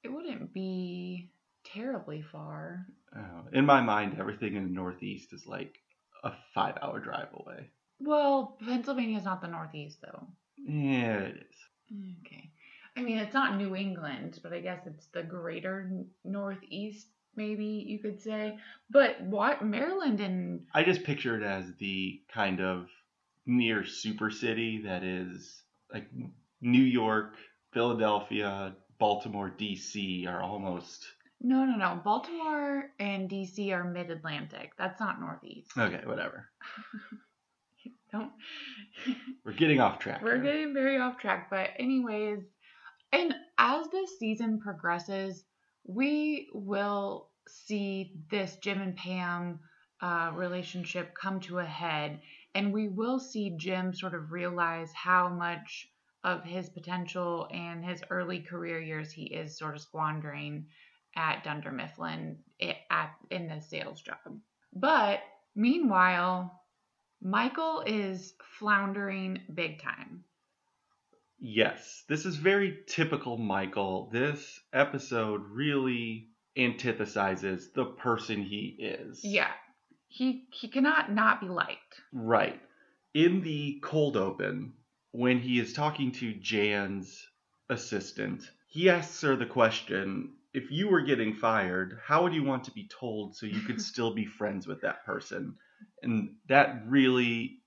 it 0.02 0.12
wouldn't 0.12 0.52
be 0.52 1.30
terribly 1.64 2.22
far. 2.22 2.86
Uh, 3.16 3.42
in 3.52 3.66
my 3.66 3.80
mind, 3.80 4.16
everything 4.18 4.56
in 4.56 4.64
the 4.64 4.70
Northeast 4.70 5.32
is 5.32 5.46
like 5.46 5.74
a 6.24 6.32
five 6.54 6.76
hour 6.82 6.98
drive 6.98 7.28
away. 7.34 7.70
Well, 8.00 8.58
Pennsylvania 8.64 9.18
is 9.18 9.24
not 9.24 9.40
the 9.40 9.48
Northeast 9.48 9.98
though. 10.02 10.26
Yeah, 10.58 11.18
it 11.18 11.36
is. 11.36 11.56
Okay. 12.26 12.51
I 12.96 13.02
mean, 13.02 13.18
it's 13.18 13.34
not 13.34 13.56
New 13.56 13.74
England, 13.74 14.38
but 14.42 14.52
I 14.52 14.60
guess 14.60 14.86
it's 14.86 15.06
the 15.06 15.22
greater 15.22 15.90
Northeast, 16.24 17.06
maybe 17.36 17.84
you 17.86 17.98
could 17.98 18.20
say. 18.20 18.58
But 18.90 19.22
what 19.22 19.64
Maryland 19.64 20.20
and 20.20 20.66
I 20.74 20.82
just 20.84 21.04
picture 21.04 21.36
it 21.36 21.42
as 21.42 21.64
the 21.78 22.20
kind 22.32 22.60
of 22.60 22.88
near 23.46 23.84
super 23.84 24.30
city 24.30 24.82
that 24.84 25.02
is 25.04 25.62
like 25.92 26.06
New 26.60 26.82
York, 26.82 27.36
Philadelphia, 27.72 28.74
Baltimore, 28.98 29.52
DC 29.58 30.28
are 30.28 30.42
almost 30.42 31.06
no, 31.44 31.64
no, 31.64 31.76
no, 31.76 32.00
Baltimore 32.04 32.90
and 33.00 33.28
DC 33.28 33.72
are 33.72 33.82
mid 33.82 34.10
Atlantic. 34.10 34.72
That's 34.78 35.00
not 35.00 35.20
Northeast. 35.20 35.70
okay. 35.76 36.02
Whatever. 36.04 36.48
Don't. 38.12 38.30
We're 39.44 39.52
getting 39.52 39.80
off 39.80 39.98
track. 39.98 40.22
We're 40.22 40.38
getting 40.38 40.72
very 40.72 40.98
off 40.98 41.18
track, 41.18 41.48
but 41.50 41.70
anyways, 41.78 42.40
and 43.12 43.34
as 43.58 43.88
this 43.88 44.18
season 44.18 44.60
progresses, 44.60 45.44
we 45.84 46.48
will 46.52 47.28
see 47.48 48.14
this 48.30 48.56
Jim 48.56 48.80
and 48.80 48.96
Pam 48.96 49.60
uh, 50.00 50.32
relationship 50.34 51.14
come 51.14 51.40
to 51.40 51.58
a 51.58 51.64
head, 51.64 52.20
and 52.54 52.72
we 52.72 52.88
will 52.88 53.18
see 53.20 53.56
Jim 53.56 53.94
sort 53.94 54.14
of 54.14 54.32
realize 54.32 54.90
how 54.92 55.28
much 55.28 55.88
of 56.24 56.44
his 56.44 56.68
potential 56.70 57.48
and 57.52 57.84
his 57.84 58.02
early 58.10 58.40
career 58.40 58.80
years 58.80 59.10
he 59.12 59.24
is 59.24 59.58
sort 59.58 59.74
of 59.74 59.80
squandering 59.80 60.66
at 61.16 61.44
Dunder 61.44 61.72
Mifflin 61.72 62.38
i- 62.60 62.78
at 62.90 63.12
in 63.30 63.48
the 63.48 63.60
sales 63.60 64.00
job. 64.00 64.40
But 64.72 65.20
meanwhile, 65.54 66.62
Michael 67.20 67.82
is 67.86 68.34
floundering 68.58 69.40
big 69.52 69.82
time. 69.82 70.24
Yes, 71.44 72.04
this 72.08 72.24
is 72.24 72.36
very 72.36 72.78
typical 72.86 73.36
Michael. 73.36 74.08
This 74.12 74.60
episode 74.72 75.42
really 75.50 76.28
antithesizes 76.56 77.72
the 77.74 77.84
person 77.84 78.42
he 78.42 78.76
is. 78.78 79.24
Yeah. 79.24 79.50
He 80.06 80.44
he 80.52 80.68
cannot 80.68 81.10
not 81.10 81.40
be 81.40 81.48
liked. 81.48 82.00
Right. 82.12 82.60
In 83.12 83.42
the 83.42 83.80
cold 83.82 84.16
open, 84.16 84.74
when 85.10 85.40
he 85.40 85.58
is 85.58 85.72
talking 85.72 86.12
to 86.12 86.32
Jan's 86.32 87.26
assistant, 87.68 88.48
he 88.68 88.88
asks 88.88 89.20
her 89.22 89.34
the 89.34 89.46
question 89.46 90.34
if 90.54 90.70
you 90.70 90.88
were 90.90 91.00
getting 91.00 91.34
fired, 91.34 91.98
how 92.04 92.22
would 92.22 92.34
you 92.34 92.44
want 92.44 92.64
to 92.64 92.70
be 92.70 92.86
told 92.86 93.34
so 93.34 93.46
you 93.46 93.62
could 93.62 93.80
still 93.90 94.14
be 94.14 94.26
friends 94.26 94.68
with 94.68 94.82
that 94.82 95.04
person? 95.04 95.56
And 96.02 96.36
that 96.48 96.84
really 96.86 97.61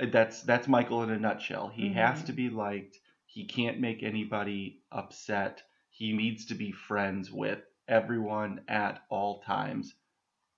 that's 0.00 0.42
that's 0.42 0.68
Michael 0.68 1.02
in 1.02 1.10
a 1.10 1.18
nutshell. 1.18 1.68
He 1.68 1.92
has 1.94 2.22
Mhm. 2.22 2.26
to 2.26 2.32
be 2.32 2.50
liked. 2.50 2.96
He 3.26 3.44
can't 3.44 3.78
make 3.80 4.02
anybody 4.02 4.82
upset. 4.90 5.62
He 5.90 6.12
needs 6.12 6.46
to 6.46 6.54
be 6.54 6.72
friends 6.72 7.30
with 7.30 7.60
everyone 7.88 8.60
at 8.68 9.02
all 9.08 9.40
times, 9.40 9.94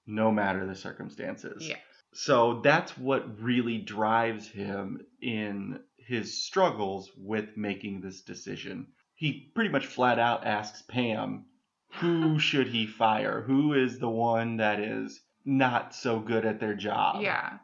no 0.07 0.31
matter 0.31 0.67
the 0.67 0.75
circumstances. 0.75 1.67
Yeah. 1.69 1.77
So 2.13 2.61
that's 2.61 2.99
what 2.99 3.41
really 3.41 3.79
drives 3.79 4.49
him 4.49 5.07
in 5.23 5.81
his 5.97 6.43
struggles 6.43 7.11
with 7.17 7.57
making 7.57 8.01
this 8.01 8.23
decision. 8.23 8.89
He 9.15 9.51
pretty 9.55 9.71
much 9.71 9.87
flat 9.87 10.19
out 10.19 10.45
asks 10.45 10.83
Pam, 10.83 11.47
who 12.01 12.39
should 12.39 12.69
he 12.69 12.87
fire? 12.87 13.43
Who 13.43 13.75
is 13.75 13.99
the 13.99 14.09
one 14.09 14.57
that 14.59 14.81
is 14.81 15.21
not 15.45 15.95
so 15.95 16.19
good 16.19 16.45
at 16.45 16.59
their 16.61 16.75
job? 16.75 17.23
Yeah. 17.23 17.59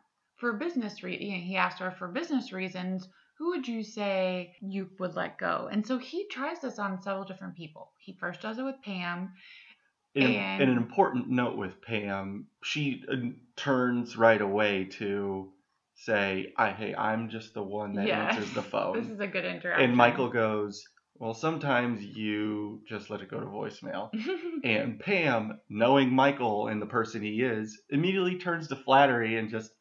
For 0.47 0.53
business 0.53 1.03
re- 1.03 1.41
he 1.41 1.57
asked 1.57 1.81
her 1.81 1.91
for 1.91 2.07
business 2.07 2.53
reasons, 2.53 3.09
who 3.37 3.49
would 3.49 3.67
you 3.67 3.83
say 3.83 4.55
you 4.61 4.89
would 5.01 5.17
let 5.17 5.39
go? 5.39 5.69
And 5.73 5.85
so 5.85 5.99
he 5.99 6.29
tries 6.29 6.61
this 6.61 6.79
on 6.79 7.03
several 7.03 7.25
different 7.25 7.57
people. 7.57 7.91
He 7.99 8.13
first 8.21 8.43
does 8.43 8.57
it 8.59 8.63
with 8.63 8.81
Pam. 8.85 9.33
in, 10.15 10.23
And- 10.23 10.63
and 10.63 10.71
an 10.71 10.77
important 10.77 11.29
note 11.29 11.57
with 11.57 11.83
Pam, 11.83 12.47
she 12.63 13.03
uh, 13.11 13.17
turns 13.57 14.17
right 14.17 14.41
away 14.41 14.85
to 15.01 15.53
say, 15.97 16.53
I, 16.57 16.71
hey, 16.71 16.95
I'm 16.95 17.29
just 17.29 17.53
the 17.53 17.65
one 17.65 17.95
that 17.95 18.07
Yeah. 18.07 18.27
answers 18.29 18.53
the 18.53 18.63
phone. 18.73 19.01
This 19.03 19.11
is 19.11 19.19
a 19.19 19.27
good 19.27 19.45
interaction. 19.45 19.85
and 19.91 19.97
Michael 19.97 20.29
goes, 20.31 20.87
well, 21.19 21.35
sometimes 21.35 22.05
you 22.05 22.83
just 22.89 23.11
let 23.11 23.21
it 23.21 23.29
go 23.29 23.41
to 23.41 23.47
voicemail. 23.47 24.11
And 24.63 25.01
Pam, 25.01 25.59
knowing 25.69 26.13
Michael 26.13 26.69
and 26.69 26.81
the 26.81 26.87
person 26.87 27.21
he 27.23 27.43
is, 27.43 27.83
immediately 27.91 28.39
turns 28.39 28.69
to 28.69 28.77
flattery 28.77 29.37
and 29.39 29.51
just, 29.51 29.73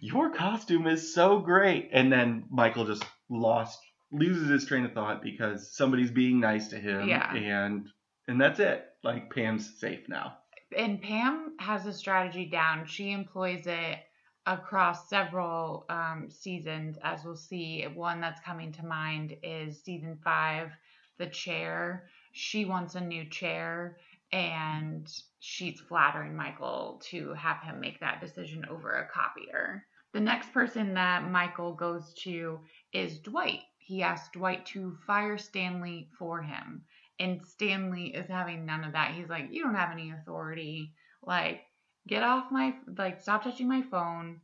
Your 0.00 0.30
costume 0.30 0.86
is 0.86 1.14
so 1.14 1.38
great. 1.40 1.90
And 1.92 2.12
then 2.12 2.44
Michael 2.50 2.86
just 2.86 3.04
lost, 3.28 3.78
loses 4.10 4.48
his 4.48 4.66
train 4.66 4.84
of 4.84 4.92
thought 4.92 5.22
because 5.22 5.74
somebody's 5.76 6.10
being 6.10 6.40
nice 6.40 6.68
to 6.68 6.76
him. 6.76 7.08
Yeah. 7.08 7.34
And 7.34 7.88
and 8.26 8.40
that's 8.40 8.60
it. 8.60 8.84
Like 9.02 9.32
Pam's 9.34 9.78
safe 9.80 10.08
now. 10.08 10.38
and 10.76 11.00
Pam 11.00 11.54
has 11.60 11.86
a 11.86 11.92
strategy 11.92 12.44
down. 12.46 12.86
She 12.86 13.12
employs 13.12 13.66
it 13.66 13.98
across 14.46 15.08
several 15.08 15.84
um, 15.88 16.28
seasons, 16.30 16.98
as 17.02 17.24
we'll 17.24 17.36
see. 17.36 17.84
One 17.94 18.20
that's 18.20 18.40
coming 18.40 18.72
to 18.72 18.84
mind 18.86 19.36
is 19.42 19.82
season 19.82 20.18
five, 20.24 20.70
The 21.18 21.26
Chair. 21.26 22.08
She 22.32 22.64
wants 22.64 22.94
a 22.94 23.00
new 23.00 23.24
chair, 23.28 23.96
and 24.32 25.10
she's 25.40 25.80
flattering 25.80 26.36
Michael 26.36 27.00
to 27.10 27.32
have 27.34 27.62
him 27.62 27.80
make 27.80 28.00
that 28.00 28.20
decision 28.20 28.64
over 28.70 28.92
a 28.92 29.08
copier. 29.08 29.84
The 30.12 30.20
next 30.20 30.52
person 30.52 30.94
that 30.94 31.30
Michael 31.30 31.74
goes 31.74 32.14
to 32.22 32.60
is 32.92 33.20
Dwight. 33.20 33.60
He 33.78 34.02
asks 34.02 34.30
Dwight 34.32 34.66
to 34.66 34.96
fire 35.06 35.38
Stanley 35.38 36.08
for 36.18 36.42
him. 36.42 36.82
And 37.20 37.44
Stanley 37.44 38.14
is 38.14 38.28
having 38.28 38.64
none 38.64 38.84
of 38.84 38.92
that. 38.92 39.14
He's 39.14 39.28
like, 39.28 39.48
You 39.50 39.64
don't 39.64 39.74
have 39.74 39.92
any 39.92 40.12
authority. 40.12 40.92
Like, 41.22 41.62
get 42.06 42.22
off 42.22 42.50
my, 42.50 42.74
like, 42.96 43.20
stop 43.20 43.44
touching 43.44 43.68
my 43.68 43.82
phone. 43.82 44.40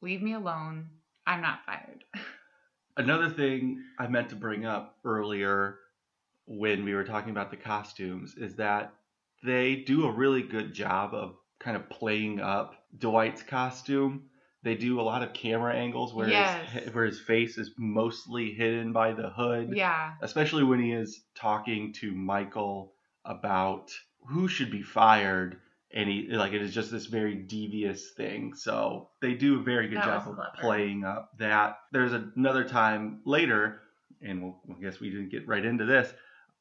Leave 0.00 0.22
me 0.22 0.34
alone. 0.34 0.88
I'm 1.26 1.40
not 1.40 1.64
fired. 1.64 2.04
Another 2.96 3.30
thing 3.30 3.82
I 3.98 4.06
meant 4.06 4.28
to 4.30 4.36
bring 4.36 4.66
up 4.66 4.98
earlier 5.04 5.78
when 6.46 6.84
we 6.84 6.94
were 6.94 7.04
talking 7.04 7.30
about 7.30 7.50
the 7.50 7.56
costumes 7.56 8.34
is 8.36 8.56
that 8.56 8.92
they 9.42 9.76
do 9.76 10.06
a 10.06 10.10
really 10.12 10.42
good 10.42 10.72
job 10.72 11.14
of 11.14 11.34
kind 11.58 11.76
of 11.76 11.88
playing 11.90 12.40
up 12.40 12.74
Dwight's 12.98 13.42
costume. 13.42 14.24
They 14.64 14.76
do 14.76 15.00
a 15.00 15.02
lot 15.02 15.22
of 15.22 15.32
camera 15.32 15.74
angles 15.74 16.14
where 16.14 16.28
Yes. 16.28 16.68
his 16.70 16.94
where 16.94 17.04
his 17.04 17.20
face 17.20 17.58
is 17.58 17.72
mostly 17.78 18.52
hidden 18.52 18.92
by 18.92 19.12
the 19.12 19.28
hood, 19.30 19.72
yeah. 19.74 20.12
especially 20.20 20.62
when 20.64 20.80
he 20.80 20.92
is 20.92 21.20
talking 21.34 21.92
to 21.94 22.12
Michael 22.12 22.92
about 23.24 23.90
who 24.28 24.46
should 24.48 24.70
be 24.70 24.82
fired 24.82 25.58
and 25.94 26.08
he 26.08 26.28
like 26.30 26.52
it 26.52 26.62
is 26.62 26.72
just 26.72 26.90
this 26.90 27.06
very 27.06 27.34
devious 27.34 28.10
thing. 28.16 28.54
So 28.54 29.10
they 29.20 29.34
do 29.34 29.58
a 29.60 29.62
very 29.62 29.88
good 29.88 29.98
That 29.98 30.24
job 30.24 30.28
of 30.28 30.60
playing 30.60 31.04
up 31.04 31.30
that. 31.38 31.78
There's 31.90 32.12
another 32.12 32.64
time 32.64 33.20
later, 33.26 33.80
and 34.22 34.42
we'll, 34.42 34.60
I 34.70 34.80
guess 34.80 35.00
we 35.00 35.10
didn't 35.10 35.30
get 35.30 35.46
right 35.48 35.64
into 35.64 35.84
this. 35.84 36.12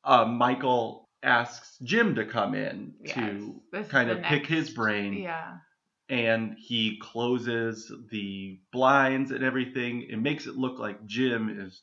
Uh, 0.03 0.25
Michael 0.25 1.07
asks 1.23 1.77
Jim 1.83 2.15
to 2.15 2.25
come 2.25 2.55
in 2.55 2.95
Yes. 3.03 3.15
to 3.15 3.61
This 3.71 3.87
kind 3.87 4.09
of 4.09 4.21
pick 4.23 4.47
his 4.47 4.69
brain, 4.69 5.13
Yeah. 5.13 5.57
and 6.09 6.55
he 6.57 6.97
closes 6.99 7.91
the 8.09 8.59
blinds 8.71 9.31
and 9.31 9.43
everything. 9.43 10.03
It 10.03 10.17
makes 10.17 10.47
it 10.47 10.55
look 10.55 10.79
like 10.79 11.05
Jim 11.05 11.49
is 11.49 11.81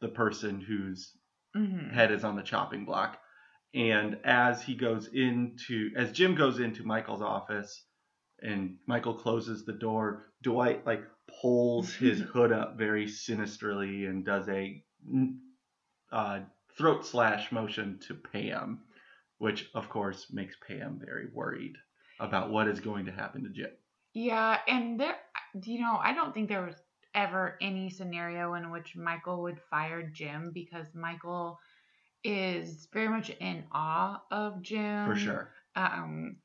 the 0.00 0.08
person 0.08 0.60
whose 0.60 1.16
hmm 1.54 1.88
head 1.90 2.10
is 2.12 2.24
on 2.24 2.36
the 2.36 2.42
chopping 2.42 2.84
block. 2.84 3.20
And 3.74 4.18
as 4.24 4.62
he 4.62 4.74
goes 4.74 5.08
into, 5.12 5.90
as 5.96 6.12
Jim 6.12 6.34
goes 6.34 6.58
into 6.58 6.84
Michael's 6.84 7.22
office 7.22 7.84
and 8.42 8.78
Michael 8.86 9.14
closes 9.14 9.64
the 9.64 9.72
door. 9.74 10.32
Dwight 10.42 10.86
like 10.86 11.02
pulls 11.40 11.92
his 11.94 12.20
hood 12.32 12.52
up 12.52 12.78
very 12.78 13.06
sinisterly 13.08 14.06
and 14.06 14.24
does 14.24 14.48
a 14.48 14.82
uh, 16.12 16.40
throat 16.80 17.06
slash 17.06 17.52
motion 17.52 17.98
to 18.08 18.14
Pam, 18.14 18.80
which 19.38 19.68
of 19.74 19.90
course 19.90 20.28
makes 20.32 20.56
Pam 20.66 20.98
very 21.04 21.26
worried 21.32 21.76
about 22.18 22.50
what 22.50 22.68
is 22.68 22.80
going 22.80 23.04
to 23.04 23.12
happen 23.12 23.44
to 23.44 23.50
Jim. 23.50 23.70
Yeah, 24.14 24.58
and 24.66 24.98
there, 24.98 25.16
you 25.62 25.80
know, 25.80 25.98
I 26.02 26.14
don't 26.14 26.32
think 26.32 26.48
there 26.48 26.64
was 26.64 26.76
ever 27.14 27.58
any 27.60 27.90
scenario 27.90 28.54
in 28.54 28.70
which 28.70 28.96
Michael 28.96 29.42
would 29.42 29.60
fire 29.70 30.02
Jim 30.02 30.52
because 30.54 30.86
Michael 30.94 31.60
is 32.24 32.88
very 32.92 33.08
much 33.08 33.28
in 33.28 33.64
awe 33.72 34.22
of 34.30 34.62
Jim. 34.62 35.06
For 35.06 35.16
sure. 35.16 35.50
Um, 35.76 36.36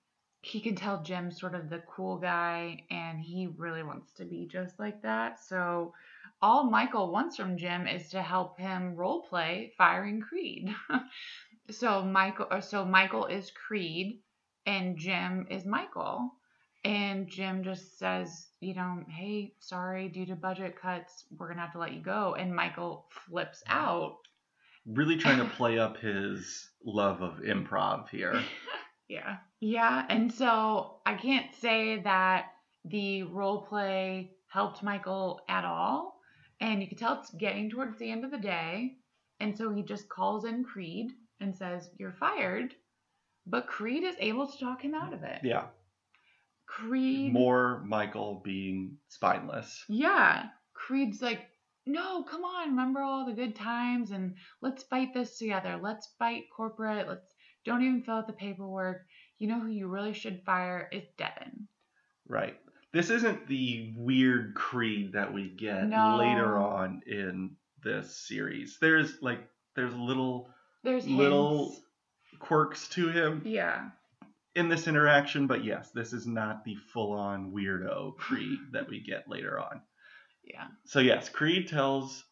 he 0.41 0.59
can 0.59 0.75
tell 0.75 1.01
Jim's 1.01 1.39
sort 1.39 1.55
of 1.55 1.69
the 1.69 1.81
cool 1.89 2.17
guy, 2.17 2.83
and 2.91 3.21
he 3.21 3.47
really 3.57 3.83
wants 3.83 4.11
to 4.13 4.25
be 4.25 4.47
just 4.51 4.79
like 4.79 5.01
that. 5.01 5.39
So 5.43 5.93
all 6.41 6.69
Michael 6.69 7.11
wants 7.11 7.37
from 7.37 7.57
Jim 7.57 7.87
is 7.87 8.09
to 8.09 8.21
help 8.21 8.59
him 8.59 8.95
role 8.95 9.21
play 9.21 9.73
firing 9.77 10.21
Creed. 10.21 10.73
so 11.69 12.03
Michael, 12.03 12.47
uh, 12.51 12.61
so 12.61 12.85
Michael 12.85 13.25
is 13.25 13.51
Creed, 13.51 14.19
and 14.65 14.97
Jim 14.97 15.47
is 15.49 15.65
Michael. 15.65 16.31
And 16.83 17.27
Jim 17.27 17.63
just 17.63 17.97
says, 17.97 18.47
you 18.59 18.75
know, 18.75 19.03
hey, 19.09 19.53
sorry, 19.59 20.07
due 20.07 20.27
to 20.27 20.35
budget 20.35 20.79
cuts, 20.79 21.23
we're 21.35 21.47
gonna 21.47 21.61
have 21.61 21.71
to 21.73 21.79
let 21.79 21.93
you 21.93 22.01
go. 22.01 22.35
And 22.37 22.55
Michael 22.55 23.07
flips 23.09 23.63
out. 23.67 24.17
Really 24.85 25.17
trying 25.17 25.39
to 25.39 25.45
play 25.57 25.79
up 25.79 25.97
his 25.97 26.69
love 26.85 27.21
of 27.21 27.39
improv 27.39 28.09
here. 28.09 28.39
yeah. 29.07 29.37
Yeah. 29.61 30.05
And 30.09 30.31
so 30.31 30.97
I 31.07 31.15
can't 31.15 31.53
say 31.55 32.01
that 32.01 32.51
the 32.83 33.23
role 33.23 33.63
play 33.63 34.35
helped 34.47 34.83
Michael 34.83 35.41
at 35.49 35.65
all. 35.65 36.14
And 36.61 36.81
you 36.81 36.87
can 36.87 36.97
tell 36.97 37.19
it's 37.19 37.31
getting 37.31 37.69
towards 37.69 37.99
the 37.99 38.09
end 38.09 38.23
of 38.23 38.31
the 38.31 38.37
day. 38.37 38.93
And 39.39 39.57
so 39.57 39.73
he 39.73 39.83
just 39.83 40.07
calls 40.07 40.45
in 40.45 40.63
Creed 40.63 41.11
and 41.39 41.55
says, 41.55 41.89
You're 41.97 42.13
fired. 42.13 42.73
But 43.45 43.67
Creed 43.67 44.03
is 44.03 44.15
able 44.19 44.47
to 44.47 44.57
talk 44.57 44.83
him 44.83 44.95
out 44.95 45.13
of 45.13 45.23
it. 45.23 45.41
Yeah. 45.43 45.65
Creed. 46.65 47.31
More 47.31 47.83
Michael 47.85 48.41
being 48.43 48.97
spineless. 49.07 49.83
Yeah. 49.87 50.47
Creed's 50.73 51.21
like, 51.21 51.47
no, 51.85 52.23
come 52.23 52.43
on, 52.43 52.71
remember 52.71 53.01
all 53.01 53.25
the 53.25 53.33
good 53.33 53.55
times 53.55 54.11
and 54.11 54.35
let's 54.61 54.83
fight 54.83 55.13
this 55.13 55.37
together. 55.37 55.79
Let's 55.81 56.09
fight 56.17 56.45
corporate. 56.55 57.07
Let's 57.07 57.33
don't 57.63 57.83
even 57.83 58.03
fill 58.03 58.15
out 58.15 58.27
the 58.27 58.33
paperwork. 58.33 59.05
You 59.39 59.47
know 59.47 59.59
who 59.59 59.69
you 59.69 59.87
really 59.87 60.13
should 60.13 60.43
fire 60.45 60.89
is 60.91 61.03
Devon. 61.17 61.67
Right. 62.27 62.57
This 62.95 63.09
isn't 63.09 63.47
the 63.47 63.93
weird 63.97 64.55
creed 64.55 65.11
that 65.13 65.33
we 65.33 65.49
get 65.49 65.85
No. 65.85 66.15
later 66.15 66.57
on 66.57 67.01
in 67.05 67.57
this 67.83 68.15
series. 68.25 68.77
There's 68.79 69.21
like 69.21 69.45
there's 69.75 69.93
little 69.93 70.49
There's 70.81 71.05
Little- 71.05 71.65
hints. 71.71 71.81
quirks 72.39 72.87
to 72.89 73.09
him 73.09 73.41
Yeah. 73.43 73.89
in 74.55 74.69
this 74.69 74.87
interaction, 74.87 75.45
but 75.45 75.65
yes, 75.65 75.91
this 75.91 76.13
is 76.13 76.25
not 76.25 76.63
the 76.63 76.75
full-on 76.93 77.51
weirdo 77.51 78.15
creed 78.15 78.59
that 78.71 78.87
we 78.87 79.01
get 79.01 79.27
later 79.27 79.59
on. 79.59 79.81
Yeah. 80.45 80.67
So 80.85 80.99
yes, 81.01 81.27
Creed 81.27 81.67
tells 81.67 82.23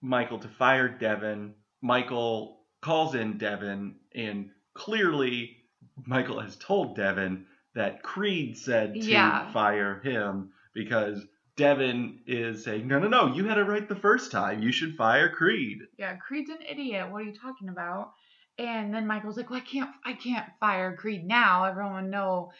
Michael 0.00 0.40
to 0.40 0.48
fire 0.48 0.88
Devon. 0.88 1.54
Michael 1.80 2.64
calls 2.80 3.14
in 3.14 3.38
Devon, 3.38 4.00
and 4.16 4.50
clearly 4.74 5.58
Michael 6.06 6.40
has 6.40 6.56
told 6.56 6.96
Devon 6.96 7.46
that 7.78 8.02
Creed 8.02 8.56
said 8.58 8.94
to 8.94 9.00
Yeah. 9.00 9.50
fire 9.52 10.00
him 10.00 10.52
because 10.74 11.24
Devon 11.56 12.20
is 12.26 12.62
saying, 12.64 12.86
No, 12.86 12.98
no, 12.98 13.08
no, 13.08 13.34
you 13.34 13.44
had 13.46 13.58
it 13.58 13.62
right 13.64 13.88
the 13.88 13.96
first 13.96 14.30
time. 14.30 14.62
You 14.62 14.70
should 14.72 14.96
fire 14.96 15.28
Creed. 15.28 15.78
Yeah, 15.96 16.16
Creed's 16.16 16.50
an 16.50 16.58
idiot. 16.68 17.10
What 17.10 17.22
are 17.22 17.24
you 17.24 17.34
talking 17.34 17.68
about? 17.68 18.12
And 18.58 18.92
then 18.92 19.06
Michael's 19.06 19.36
like, 19.36 19.50
"Well, 19.50 19.60
I 19.60 19.64
can't, 19.64 19.90
I 20.04 20.12
can't 20.14 20.46
fire 20.58 20.96
Creed 20.96 21.24
now. 21.24 21.64
Everyone 21.64 22.10
know 22.10 22.50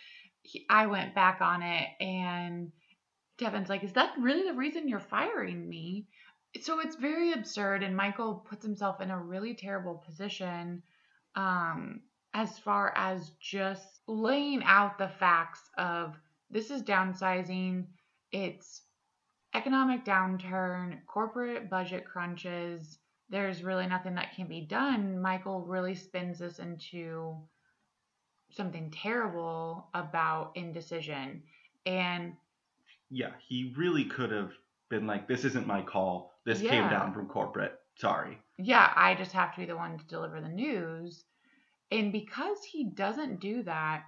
he, 0.42 0.64
I 0.70 0.86
went 0.86 1.14
back 1.14 1.40
on 1.40 1.62
it." 1.62 1.88
And 2.00 2.70
Devon's 3.36 3.68
like, 3.68 3.82
"Is 3.82 3.94
that 3.94 4.14
really 4.18 4.48
the 4.48 4.54
reason 4.56 4.88
you're 4.88 5.00
firing 5.00 5.68
me?" 5.68 6.06
So 6.60 6.78
it's 6.80 6.94
very 6.94 7.32
absurd, 7.32 7.82
and 7.82 7.96
Michael 7.96 8.36
puts 8.48 8.64
himself 8.64 9.00
in 9.00 9.10
a 9.10 9.18
really 9.18 9.54
terrible 9.54 9.96
position, 10.06 10.82
um, 11.34 12.00
as 12.38 12.58
far 12.58 12.92
as 12.96 13.30
just 13.40 14.00
laying 14.06 14.62
out 14.64 14.98
the 14.98 15.08
facts 15.08 15.70
of 15.76 16.16
this 16.50 16.70
is 16.70 16.82
downsizing. 16.82 17.86
It's 18.32 18.82
economic 19.54 20.04
downturn, 20.04 21.04
corporate 21.06 21.68
budget 21.68 22.04
crunches 22.04 22.98
there's 23.30 23.62
really 23.62 23.86
nothing 23.86 24.14
that 24.14 24.34
can 24.34 24.46
be 24.46 24.62
done, 24.62 25.20
Michael 25.20 25.60
really 25.60 25.94
spins 25.94 26.38
this 26.38 26.58
into 26.58 27.36
something 28.50 28.90
terrible 28.90 29.88
about 29.94 30.52
indecision. 30.54 31.42
And 31.84 32.34
Yeah, 33.10 33.32
he 33.46 33.74
really 33.76 34.04
could 34.04 34.30
have 34.30 34.52
been 34.88 35.06
like, 35.06 35.28
This 35.28 35.44
isn't 35.44 35.66
my 35.66 35.82
call. 35.82 36.32
This 36.46 36.60
came 36.60 36.88
down 36.88 37.12
from 37.12 37.28
corporate. 37.28 37.78
Sorry. 37.96 38.38
yeah, 38.58 38.92
I 38.94 39.14
just 39.14 39.32
have 39.32 39.52
to 39.54 39.60
be 39.60 39.66
the 39.66 39.76
one 39.76 39.98
to 39.98 40.06
deliver 40.06 40.40
the 40.40 40.48
news. 40.48 41.24
And 41.90 42.12
because 42.12 42.62
he 42.64 42.84
doesn't 42.90 43.40
do 43.40 43.62
that, 43.64 44.04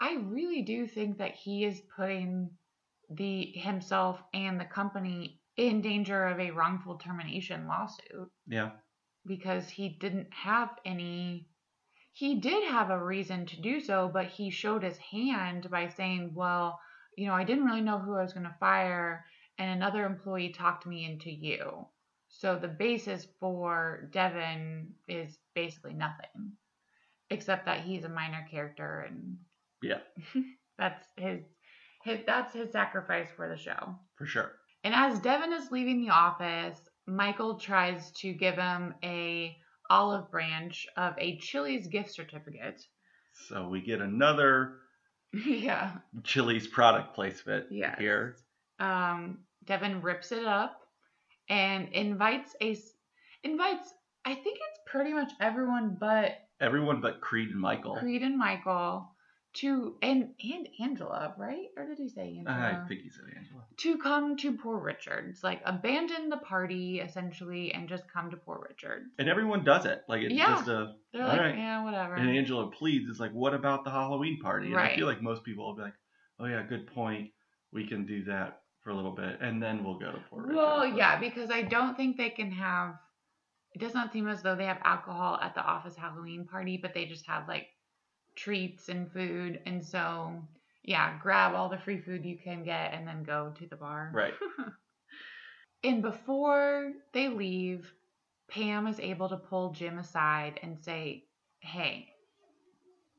I 0.00 0.14
really 0.16 0.62
do 0.62 0.86
think 0.86 1.18
that 1.18 1.34
he 1.34 1.64
is 1.64 1.80
putting 1.96 2.50
the 3.10 3.52
himself 3.54 4.20
and 4.34 4.58
the 4.60 4.64
company 4.64 5.40
in 5.56 5.80
danger 5.82 6.24
of 6.26 6.40
a 6.40 6.50
wrongful 6.50 6.96
termination 6.98 7.66
lawsuit. 7.68 8.30
Yeah. 8.46 8.70
because 9.26 9.68
he 9.68 9.90
didn't 10.00 10.32
have 10.32 10.70
any 10.84 11.46
he 12.12 12.40
did 12.40 12.64
have 12.64 12.90
a 12.90 13.04
reason 13.04 13.46
to 13.46 13.60
do 13.60 13.80
so 13.80 14.10
but 14.12 14.26
he 14.26 14.50
showed 14.50 14.82
his 14.82 14.98
hand 14.98 15.70
by 15.70 15.88
saying 15.88 16.32
well 16.34 16.80
you 17.16 17.26
know 17.26 17.34
i 17.34 17.44
didn't 17.44 17.64
really 17.64 17.80
know 17.80 17.98
who 17.98 18.16
i 18.16 18.22
was 18.22 18.32
going 18.32 18.44
to 18.46 18.56
fire 18.58 19.24
and 19.58 19.70
another 19.70 20.04
employee 20.04 20.50
talked 20.50 20.86
me 20.86 21.04
into 21.04 21.30
you 21.30 21.86
so 22.28 22.58
the 22.58 22.68
basis 22.68 23.26
for 23.38 24.08
devon 24.12 24.88
is 25.08 25.38
basically 25.54 25.94
nothing 25.94 26.52
except 27.32 27.64
that 27.66 27.80
he's 27.80 28.04
a 28.04 28.08
minor 28.08 28.46
character 28.50 29.06
and 29.08 29.36
Yeah. 29.82 29.98
that's 30.78 31.06
his, 31.16 31.40
his 32.04 32.18
that's 32.26 32.52
his 32.54 32.70
sacrifice 32.72 33.28
for 33.36 33.48
the 33.48 33.56
show 33.56 33.96
For 34.16 34.26
sure. 34.26 34.52
and 34.84 34.94
as 34.94 35.18
Devon 35.20 35.52
is 35.52 35.70
leaving 35.70 36.00
the 36.04 36.10
office, 36.12 36.78
Michael 37.06 37.58
tries 37.58 38.10
to 38.20 38.32
give 38.32 38.54
him 38.56 38.94
a 39.02 39.56
olive 39.90 40.30
branch 40.30 40.86
of 40.96 41.14
a 41.18 41.36
Chili's 41.38 41.86
gift 41.88 42.14
certificate. 42.14 42.80
So 43.48 43.68
we 43.68 43.80
get 43.80 44.00
another 44.00 44.78
yeah. 45.46 45.92
Chili's 46.24 46.66
product 46.66 47.14
placement 47.14 47.66
Yes. 47.70 47.98
here. 47.98 48.36
Um, 48.78 49.38
Devin 49.64 50.02
rips 50.02 50.32
it 50.32 50.44
up 50.44 50.80
and 51.48 51.88
invites 51.92 52.54
a 52.60 52.76
invites. 53.44 53.92
I 54.24 54.34
think 54.34 54.58
it's 54.58 54.80
pretty 54.86 55.12
much 55.12 55.32
everyone 55.40 55.96
but 55.98 56.32
Everyone 56.62 57.00
but 57.00 57.20
Creed 57.20 57.50
and 57.50 57.60
Michael. 57.60 57.96
Creed 57.96 58.22
and 58.22 58.38
Michael 58.38 59.08
to 59.54 59.96
and 60.00 60.30
and 60.50 60.66
Angela, 60.80 61.34
right? 61.36 61.66
Or 61.76 61.84
did 61.86 61.98
he 61.98 62.08
say 62.08 62.36
Angela? 62.38 62.82
I 62.84 62.88
think 62.88 63.02
he 63.02 63.10
said 63.10 63.24
Angela. 63.36 63.64
to 63.78 63.98
come 63.98 64.36
to 64.38 64.52
Poor 64.56 64.78
Richard's, 64.78 65.44
like 65.44 65.60
abandon 65.66 66.30
the 66.30 66.38
party 66.38 67.00
essentially 67.00 67.74
and 67.74 67.86
just 67.88 68.04
come 68.10 68.30
to 68.30 68.36
Poor 68.38 68.64
Richard's. 68.66 69.10
And 69.18 69.28
everyone 69.28 69.62
does 69.64 69.84
it. 69.84 70.02
Like 70.08 70.22
it's 70.22 70.32
Yeah. 70.32 70.54
just 70.56 70.68
a 70.68 70.94
They're 71.12 71.22
All 71.22 71.28
like, 71.28 71.40
right. 71.40 71.56
yeah, 71.58 71.84
whatever. 71.84 72.14
and 72.14 72.30
Angela 72.30 72.70
pleads 72.70 73.10
is 73.10 73.20
like, 73.20 73.32
what 73.32 73.52
about 73.52 73.84
the 73.84 73.90
Halloween 73.90 74.38
party? 74.40 74.68
And 74.68 74.78
I 74.78 74.96
feel 74.96 75.06
like 75.06 75.20
most 75.20 75.44
people 75.44 75.66
will 75.66 75.74
be 75.76 75.82
like, 75.82 75.94
Oh 76.40 76.46
yeah, 76.46 76.62
good 76.66 76.86
point. 76.86 77.30
We 77.72 77.86
can 77.86 78.06
do 78.06 78.24
that 78.24 78.60
for 78.82 78.88
a 78.90 78.94
little 78.96 79.14
bit 79.14 79.36
and 79.42 79.62
then 79.62 79.84
we'll 79.84 79.98
go 79.98 80.12
to 80.12 80.18
poor 80.30 80.42
Richard. 80.44 80.56
well, 80.56 80.86
yeah, 80.86 81.18
because 81.20 81.50
I 81.50 81.60
don't 81.62 81.94
think 81.96 82.16
they 82.16 82.30
can 82.30 82.50
have. 82.52 82.94
It 83.74 83.80
does 83.80 83.94
not 83.94 84.12
seem 84.12 84.28
as 84.28 84.42
though 84.42 84.54
they 84.54 84.66
have 84.66 84.80
alcohol 84.84 85.38
at 85.40 85.54
the 85.54 85.62
office 85.62 85.96
Halloween 85.96 86.46
party, 86.46 86.76
but 86.76 86.94
they 86.94 87.06
just 87.06 87.26
have 87.26 87.48
like 87.48 87.68
treats 88.36 88.88
and 88.88 89.10
food, 89.10 89.60
and 89.66 89.84
so 89.84 90.42
yeah, 90.82 91.18
grab 91.22 91.54
all 91.54 91.68
the 91.68 91.78
free 91.78 92.00
food 92.00 92.24
you 92.24 92.36
can 92.36 92.64
get 92.64 92.92
and 92.92 93.06
then 93.06 93.22
go 93.22 93.52
to 93.58 93.66
the 93.66 93.76
bar. 93.76 94.10
Right. 94.12 94.34
And 95.84 96.00
before 96.00 96.92
they 97.12 97.28
leave, 97.28 97.92
Pam 98.48 98.86
is 98.86 99.00
able 99.00 99.28
to 99.28 99.36
pull 99.36 99.72
Jim 99.72 99.98
aside 99.98 100.60
and 100.62 100.78
say, 100.78 101.24
Hey, 101.60 102.08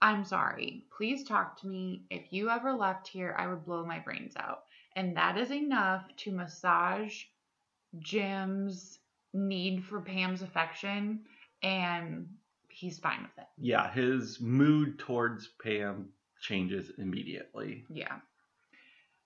I'm 0.02 0.24
sorry. 0.24 0.86
Please 0.98 1.24
talk 1.24 1.60
to 1.62 1.68
me. 1.68 2.06
If 2.10 2.32
you 2.32 2.50
ever 2.50 2.74
left 2.74 3.08
here, 3.08 3.36
I 3.38 3.48
would 3.48 3.66
blow 3.66 3.86
my 3.86 4.00
brains 4.00 4.34
out. 4.38 4.64
And 4.96 5.16
that 5.18 5.38
is 5.38 5.52
enough 5.52 6.06
to 6.18 6.32
massage 6.32 7.24
Jim's 8.00 9.00
need 9.34 9.84
for 9.84 10.02
Pam's 10.02 10.42
affection, 10.42 11.22
and 11.62 12.28
he's 12.70 13.00
fine 13.00 13.24
with 13.24 13.38
it. 13.38 13.48
Yeah, 13.58 13.92
his 13.92 14.40
mood 14.40 15.00
towards 15.00 15.50
Pam 15.62 16.10
changes 16.42 16.92
immediately. 16.98 17.86
Yeah. 17.90 18.18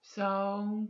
So, 0.01 0.87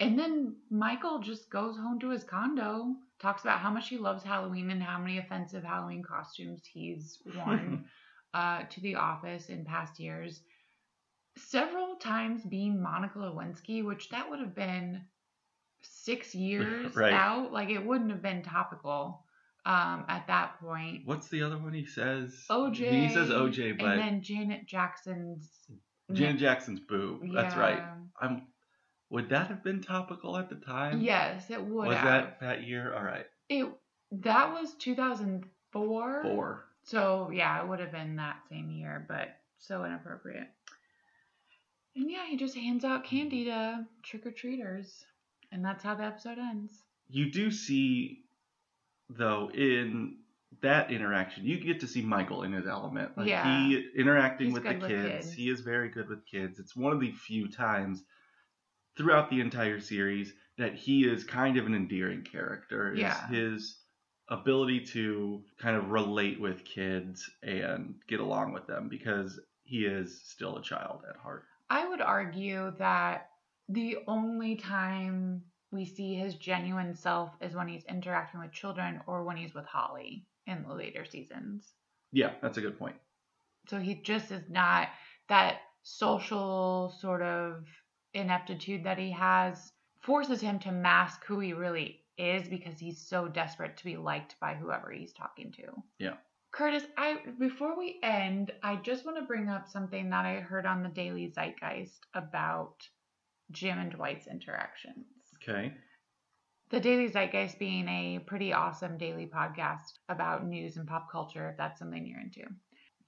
and 0.00 0.18
then 0.18 0.56
Michael 0.70 1.20
just 1.20 1.48
goes 1.50 1.76
home 1.76 1.98
to 2.00 2.10
his 2.10 2.24
condo, 2.24 2.94
talks 3.18 3.42
about 3.42 3.60
how 3.60 3.70
much 3.70 3.88
he 3.88 3.96
loves 3.96 4.22
Halloween 4.22 4.70
and 4.70 4.82
how 4.82 4.98
many 4.98 5.18
offensive 5.18 5.64
Halloween 5.64 6.02
costumes 6.02 6.62
he's 6.70 7.18
worn 7.34 7.86
uh, 8.34 8.64
to 8.70 8.80
the 8.80 8.96
office 8.96 9.48
in 9.48 9.64
past 9.64 9.98
years. 9.98 10.42
Several 11.38 11.96
times 11.96 12.42
being 12.44 12.82
Monica 12.82 13.18
Lewinsky, 13.18 13.84
which 13.84 14.08
that 14.10 14.28
would 14.28 14.40
have 14.40 14.54
been 14.54 15.02
six 16.02 16.34
years 16.34 16.94
Right. 16.96 17.12
out. 17.12 17.52
Like 17.52 17.70
it 17.70 17.84
wouldn't 17.84 18.10
have 18.10 18.22
been 18.22 18.42
topical 18.42 19.24
um, 19.64 20.04
at 20.08 20.26
that 20.28 20.60
point. 20.60 21.02
What's 21.04 21.28
the 21.28 21.42
other 21.42 21.58
one 21.58 21.72
he 21.72 21.86
says? 21.86 22.34
OJ. 22.50 22.76
He 22.76 23.08
says 23.08 23.28
OJ, 23.30 23.78
but 23.78 23.86
and 23.90 23.98
then 24.00 24.22
Janet 24.22 24.66
Jackson's. 24.66 25.50
Janet 26.12 26.38
Jackson's 26.38 26.80
boo. 26.80 27.20
That's 27.34 27.56
right. 27.56 27.82
I'm. 28.20 28.42
Would 29.10 29.28
that 29.28 29.48
have 29.48 29.62
been 29.62 29.80
topical 29.80 30.36
at 30.36 30.48
the 30.48 30.56
time? 30.56 31.00
Yes, 31.00 31.48
it 31.50 31.62
would 31.62 31.88
Was 31.88 31.96
have. 31.96 32.04
that 32.06 32.40
that 32.40 32.62
year? 32.64 32.92
All 32.94 33.04
right. 33.04 33.26
It 33.48 33.66
that 34.10 34.52
was 34.52 34.74
2004. 34.74 36.22
Four. 36.22 36.64
So 36.84 37.30
yeah, 37.32 37.60
it 37.62 37.68
would 37.68 37.80
have 37.80 37.92
been 37.92 38.16
that 38.16 38.38
same 38.48 38.70
year, 38.70 39.04
but 39.08 39.28
so 39.58 39.84
inappropriate. 39.84 40.48
And 41.96 42.10
yeah, 42.10 42.26
he 42.28 42.36
just 42.36 42.54
hands 42.56 42.84
out 42.84 43.04
candy 43.04 43.44
to 43.46 43.84
trick 44.02 44.26
or 44.26 44.30
treaters, 44.30 45.04
and 45.56 45.64
that's 45.64 45.82
how 45.82 45.94
the 45.94 46.04
episode 46.04 46.38
ends. 46.38 46.82
You 47.08 47.30
do 47.32 47.50
see, 47.50 48.24
though, 49.08 49.50
in 49.54 50.18
that 50.60 50.90
interaction, 50.90 51.46
you 51.46 51.58
get 51.58 51.80
to 51.80 51.86
see 51.88 52.02
Michael 52.02 52.42
in 52.42 52.52
his 52.52 52.66
element. 52.66 53.16
Like 53.16 53.26
Yeah. 53.26 53.66
he 53.66 53.88
interacting 53.96 54.48
He's 54.48 54.54
with 54.54 54.62
the 54.64 54.74
good 54.74 54.82
with 54.82 54.90
kids. 54.90 55.26
kids. 55.26 55.32
He 55.32 55.48
is 55.48 55.60
very 55.62 55.88
good 55.88 56.08
with 56.10 56.26
kids. 56.26 56.58
It's 56.58 56.76
one 56.76 56.92
of 56.92 57.00
the 57.00 57.10
few 57.12 57.48
times 57.48 58.04
throughout 58.98 59.30
the 59.30 59.40
entire 59.40 59.80
series 59.80 60.32
that 60.58 60.74
he 60.74 61.04
is 61.08 61.24
kind 61.24 61.56
of 61.56 61.66
an 61.66 61.74
endearing 61.74 62.22
character. 62.22 62.92
Yeah. 62.94 63.26
His 63.28 63.78
ability 64.28 64.80
to 64.80 65.42
kind 65.58 65.76
of 65.76 65.90
relate 65.90 66.38
with 66.40 66.64
kids 66.64 67.30
and 67.42 67.94
get 68.08 68.20
along 68.20 68.52
with 68.52 68.66
them 68.66 68.88
because 68.90 69.40
he 69.64 69.86
is 69.86 70.20
still 70.24 70.58
a 70.58 70.62
child 70.62 71.02
at 71.08 71.16
heart. 71.16 71.44
I 71.70 71.88
would 71.88 72.00
argue 72.02 72.72
that 72.78 73.30
the 73.68 73.98
only 74.06 74.56
time 74.56 75.42
we 75.70 75.84
see 75.84 76.14
his 76.14 76.34
genuine 76.34 76.94
self 76.94 77.30
is 77.40 77.54
when 77.54 77.68
he's 77.68 77.84
interacting 77.84 78.40
with 78.40 78.52
children 78.52 79.00
or 79.06 79.24
when 79.24 79.36
he's 79.36 79.54
with 79.54 79.66
Holly 79.66 80.24
in 80.46 80.62
the 80.62 80.74
later 80.74 81.04
seasons. 81.04 81.72
Yeah, 82.12 82.32
that's 82.40 82.58
a 82.58 82.60
good 82.60 82.78
point. 82.78 82.96
So 83.68 83.78
he 83.78 83.96
just 83.96 84.30
is 84.30 84.44
not 84.48 84.88
that 85.28 85.58
social 85.82 86.94
sort 87.00 87.22
of 87.22 87.64
ineptitude 88.14 88.84
that 88.84 88.98
he 88.98 89.10
has 89.10 89.72
forces 90.00 90.40
him 90.40 90.58
to 90.60 90.72
mask 90.72 91.24
who 91.24 91.40
he 91.40 91.52
really 91.52 92.00
is 92.16 92.48
because 92.48 92.78
he's 92.78 93.00
so 93.00 93.28
desperate 93.28 93.76
to 93.76 93.84
be 93.84 93.96
liked 93.96 94.36
by 94.40 94.54
whoever 94.54 94.90
he's 94.90 95.12
talking 95.12 95.52
to. 95.52 95.64
Yeah. 95.98 96.14
Curtis, 96.52 96.84
I 96.96 97.18
before 97.38 97.76
we 97.76 97.98
end, 98.02 98.52
I 98.62 98.76
just 98.76 99.04
want 99.04 99.18
to 99.18 99.24
bring 99.24 99.48
up 99.48 99.68
something 99.68 100.08
that 100.10 100.24
I 100.24 100.40
heard 100.40 100.64
on 100.64 100.82
the 100.82 100.88
Daily 100.88 101.30
Zeitgeist 101.30 102.06
about 102.14 102.88
Jim 103.50 103.78
and 103.78 103.92
Dwight's 103.92 104.26
interactions. 104.26 105.06
Okay. 105.42 105.72
The 106.70 106.80
Daily 106.80 107.08
Zeitgeist 107.08 107.58
being 107.58 107.88
a 107.88 108.18
pretty 108.26 108.52
awesome 108.52 108.98
daily 108.98 109.26
podcast 109.26 109.98
about 110.08 110.46
news 110.46 110.76
and 110.76 110.86
pop 110.86 111.10
culture, 111.10 111.48
if 111.48 111.56
that's 111.56 111.78
something 111.78 112.04
you're 112.04 112.20
into. 112.20 112.42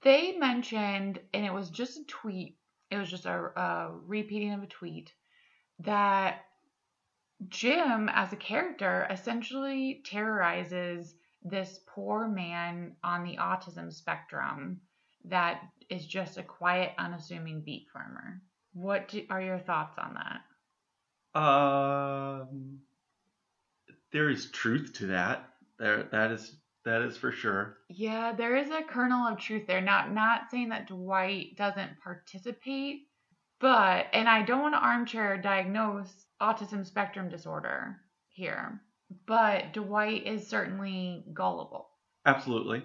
They 0.01 0.37
mentioned, 0.37 1.19
and 1.33 1.45
it 1.45 1.53
was 1.53 1.69
just 1.69 1.97
a 1.97 2.05
tweet, 2.05 2.57
it 2.89 2.97
was 2.97 3.09
just 3.09 3.25
a, 3.25 3.51
a 3.59 3.91
repeating 4.05 4.53
of 4.53 4.63
a 4.63 4.67
tweet, 4.67 5.13
that 5.79 6.45
Jim, 7.49 8.09
as 8.13 8.31
a 8.31 8.37
character, 8.37 9.07
essentially 9.09 10.01
terrorizes 10.05 11.15
this 11.43 11.79
poor 11.87 12.27
man 12.27 12.95
on 13.03 13.23
the 13.23 13.37
autism 13.37 13.91
spectrum 13.91 14.79
that 15.25 15.61
is 15.89 16.05
just 16.05 16.37
a 16.37 16.43
quiet, 16.43 16.93
unassuming 16.97 17.61
beet 17.61 17.87
farmer. 17.91 18.41
What 18.79 19.09
do, 19.09 19.25
are 19.29 19.41
your 19.41 19.59
thoughts 19.59 19.97
on 19.97 20.15
that? 20.15 21.39
Um, 21.39 22.79
there 24.13 24.29
is 24.29 24.49
truth 24.51 24.93
to 24.95 25.07
that. 25.07 25.49
There, 25.77 26.07
that 26.11 26.31
is 26.31 26.55
that 26.85 27.01
is 27.01 27.17
for 27.17 27.31
sure. 27.31 27.77
Yeah, 27.89 28.33
there 28.33 28.55
is 28.55 28.69
a 28.69 28.81
kernel 28.81 29.27
of 29.27 29.37
truth 29.37 29.67
there. 29.67 29.81
Not 29.81 30.13
not 30.13 30.49
saying 30.49 30.69
that 30.69 30.87
Dwight 30.87 31.57
doesn't 31.57 31.99
participate, 32.01 33.07
but 33.59 34.07
and 34.13 34.29
I 34.29 34.43
don't 34.43 34.61
want 34.61 34.75
to 34.75 34.79
armchair 34.79 35.37
diagnose 35.41 36.11
autism 36.41 36.85
spectrum 36.85 37.29
disorder 37.29 37.97
here, 38.29 38.81
but 39.27 39.73
Dwight 39.73 40.25
is 40.25 40.47
certainly 40.47 41.25
gullible. 41.33 41.89
Absolutely. 42.25 42.83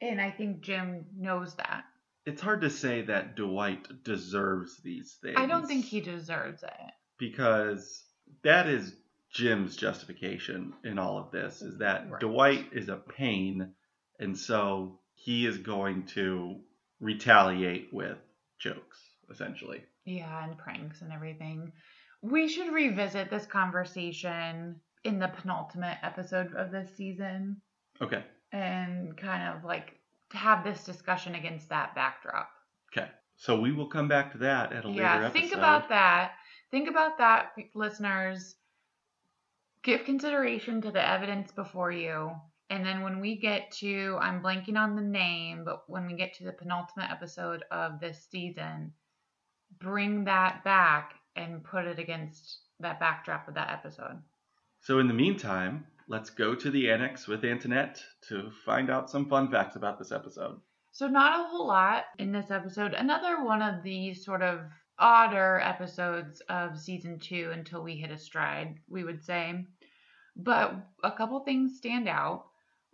And 0.00 0.20
I 0.20 0.30
think 0.30 0.62
Jim 0.62 1.04
knows 1.16 1.54
that. 1.56 1.84
It's 2.28 2.42
hard 2.42 2.60
to 2.60 2.70
say 2.70 3.02
that 3.02 3.36
Dwight 3.36 4.04
deserves 4.04 4.76
these 4.82 5.16
things. 5.22 5.36
I 5.38 5.46
don't 5.46 5.66
think 5.66 5.84
he 5.84 6.00
deserves 6.00 6.62
it. 6.62 6.92
because 7.18 8.04
that 8.42 8.68
is 8.68 8.94
Jim's 9.32 9.76
justification 9.76 10.72
in 10.84 10.98
all 10.98 11.18
of 11.18 11.30
this 11.30 11.62
is 11.62 11.78
that 11.78 12.10
Right. 12.10 12.20
Dwight 12.20 12.66
is 12.72 12.88
a 12.88 12.96
pain 12.96 13.72
and 14.20 14.36
so 14.36 14.98
he 15.14 15.46
is 15.46 15.58
going 15.58 16.04
to 16.06 16.60
retaliate 17.00 17.92
with 17.92 18.18
jokes 18.58 18.98
essentially. 19.30 19.82
Yeah, 20.04 20.44
and 20.44 20.56
pranks 20.58 21.02
and 21.02 21.12
everything. 21.12 21.72
We 22.22 22.48
should 22.48 22.72
revisit 22.72 23.30
this 23.30 23.46
conversation 23.46 24.80
in 25.04 25.18
the 25.18 25.28
penultimate 25.28 25.98
episode 26.02 26.54
of 26.54 26.70
this 26.70 26.94
season. 26.96 27.60
Okay. 28.00 28.22
and 28.52 29.16
kind 29.16 29.56
of 29.56 29.64
like 29.64 29.97
have 30.32 30.64
this 30.64 30.84
discussion 30.84 31.34
against 31.34 31.68
that 31.70 31.94
backdrop. 31.94 32.50
Okay. 32.92 33.08
So 33.36 33.60
we 33.60 33.72
will 33.72 33.86
come 33.86 34.08
back 34.08 34.32
to 34.32 34.38
that 34.38 34.72
at 34.72 34.84
a 34.84 34.88
later 34.88 35.02
Yeah, 35.02 35.16
episode. 35.26 35.32
think 35.32 35.54
about 35.54 35.88
that. 35.90 36.32
Think 36.70 36.88
about 36.88 37.18
that, 37.18 37.52
listeners. 37.74 38.56
Give 39.82 40.04
consideration 40.04 40.82
to 40.82 40.90
the 40.90 41.06
evidence 41.06 41.52
before 41.52 41.92
you. 41.92 42.32
And 42.70 42.84
then 42.84 43.02
when 43.02 43.20
we 43.20 43.36
get 43.36 43.70
to, 43.78 44.18
I'm 44.20 44.42
blanking 44.42 44.76
on 44.76 44.96
the 44.96 45.02
name, 45.02 45.64
but 45.64 45.88
when 45.88 46.06
we 46.06 46.14
get 46.14 46.34
to 46.34 46.44
the 46.44 46.52
penultimate 46.52 47.10
episode 47.10 47.64
of 47.70 48.00
this 48.00 48.26
season, 48.30 48.92
bring 49.78 50.24
that 50.24 50.64
back 50.64 51.14
and 51.36 51.64
put 51.64 51.86
it 51.86 51.98
against 51.98 52.58
that 52.80 53.00
backdrop 53.00 53.48
of 53.48 53.54
that 53.54 53.70
episode. 53.70 54.20
So 54.80 54.98
in 54.98 55.08
the 55.08 55.14
meantime, 55.14 55.86
let's 56.08 56.30
go 56.30 56.54
to 56.54 56.70
the 56.70 56.90
annex 56.90 57.28
with 57.28 57.44
Antoinette 57.44 58.02
to 58.28 58.50
find 58.64 58.90
out 58.90 59.10
some 59.10 59.28
fun 59.28 59.50
facts 59.50 59.76
about 59.76 59.98
this 59.98 60.10
episode. 60.10 60.58
So, 60.90 61.06
not 61.06 61.38
a 61.38 61.48
whole 61.48 61.68
lot 61.68 62.04
in 62.18 62.32
this 62.32 62.50
episode. 62.50 62.94
Another 62.94 63.44
one 63.44 63.62
of 63.62 63.82
these 63.82 64.24
sort 64.24 64.42
of 64.42 64.60
odder 64.98 65.60
episodes 65.60 66.40
of 66.48 66.78
season 66.78 67.18
two 67.20 67.50
until 67.52 67.82
we 67.82 67.96
hit 67.96 68.10
a 68.10 68.18
stride, 68.18 68.80
we 68.88 69.04
would 69.04 69.22
say. 69.22 69.64
But 70.34 70.74
a 71.04 71.12
couple 71.12 71.38
things 71.40 71.76
stand 71.76 72.08
out. 72.08 72.46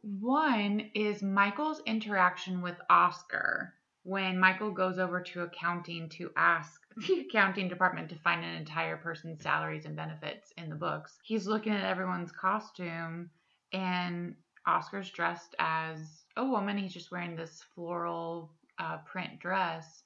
One 0.02 0.90
is 0.94 1.22
Michael's 1.22 1.80
interaction 1.86 2.60
with 2.60 2.76
Oscar 2.90 3.74
when 4.02 4.38
Michael 4.38 4.70
goes 4.70 4.98
over 4.98 5.22
to 5.22 5.42
accounting 5.42 6.10
to 6.10 6.30
ask 6.36 6.83
the 6.96 7.20
accounting 7.28 7.68
department 7.68 8.08
to 8.10 8.16
find 8.16 8.44
an 8.44 8.54
entire 8.54 8.96
person's 8.96 9.42
salaries 9.42 9.84
and 9.84 9.96
benefits 9.96 10.52
in 10.56 10.68
the 10.68 10.76
books. 10.76 11.18
He's 11.24 11.46
looking 11.46 11.72
at 11.72 11.84
everyone's 11.84 12.32
costume 12.32 13.30
and 13.72 14.34
Oscar's 14.66 15.10
dressed 15.10 15.54
as 15.58 16.24
a 16.36 16.44
woman. 16.44 16.78
He's 16.78 16.94
just 16.94 17.10
wearing 17.10 17.36
this 17.36 17.62
floral 17.74 18.50
uh, 18.78 18.98
print 18.98 19.38
dress, 19.40 20.02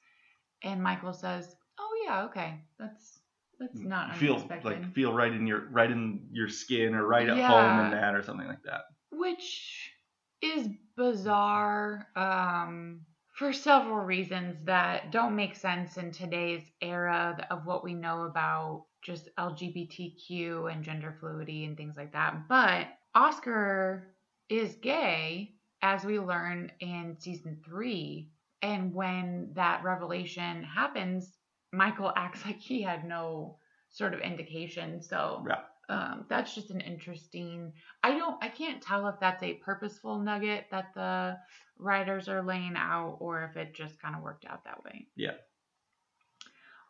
and 0.63 0.81
Michael 0.83 1.13
says, 1.13 1.55
"Oh 1.79 2.01
yeah, 2.05 2.23
okay, 2.25 2.61
that's 2.77 3.19
that's 3.59 3.79
not 3.83 4.15
feel 4.15 4.33
unexpected." 4.33 4.65
like 4.65 4.93
feel 4.93 5.13
right 5.13 5.31
in 5.31 5.47
your 5.47 5.69
right 5.69 5.89
in 5.89 6.27
your 6.31 6.49
skin 6.49 6.93
or 6.95 7.05
right 7.05 7.29
at 7.29 7.37
Yeah. 7.37 7.47
home 7.47 7.85
in 7.85 7.91
that 7.91 8.15
or 8.15 8.23
something 8.23 8.47
like 8.47 8.63
that. 8.63 8.81
which 9.11 9.93
is 10.41 10.67
bizarre 10.95 12.07
um, 12.15 13.01
for 13.39 13.53
several 13.53 13.99
reasons 13.99 14.61
that 14.65 15.13
don't 15.13 15.33
make 15.33 15.55
sense 15.55 15.95
in 15.95 16.11
today's 16.11 16.69
era 16.81 17.47
of 17.49 17.65
what 17.65 17.85
we 17.85 17.93
know 17.93 18.23
about 18.23 18.85
just 19.01 19.29
LGBTQ 19.39 20.69
and 20.69 20.83
gender 20.83 21.15
fluidity 21.21 21.63
and 21.63 21.77
things 21.77 21.95
like 21.95 22.11
that. 22.11 22.49
But 22.49 22.87
Oscar 23.15 24.13
is 24.49 24.75
gay, 24.75 25.53
as 25.81 26.03
we 26.03 26.19
learn 26.19 26.73
in 26.81 27.15
season 27.17 27.61
three. 27.65 28.29
And 28.61 28.93
when 28.93 29.51
that 29.53 29.85
revelation 29.85 30.61
happens, 30.61 31.37
Michael 31.71 32.11
acts 32.17 32.45
like 32.45 32.59
he 32.59 32.81
had 32.81 33.05
no 33.05 33.57
sort 33.89 34.13
of 34.13 34.19
indication. 34.19 35.01
So 35.01 35.45
Yeah. 35.47 35.61
Um, 35.89 36.25
that's 36.29 36.55
just 36.55 36.69
an 36.69 36.81
interesting 36.81 37.73
i 38.03 38.17
don't 38.17 38.41
i 38.43 38.47
can't 38.47 38.81
tell 38.81 39.07
if 39.07 39.15
that's 39.19 39.43
a 39.43 39.53
purposeful 39.55 40.19
nugget 40.19 40.65
that 40.71 40.93
the 40.93 41.35
writers 41.77 42.29
are 42.29 42.43
laying 42.43 42.75
out 42.77 43.17
or 43.19 43.43
if 43.43 43.57
it 43.57 43.73
just 43.73 44.01
kind 44.01 44.15
of 44.15 44.21
worked 44.21 44.45
out 44.45 44.63
that 44.65 44.83
way 44.83 45.07
Yeah. 45.15 45.31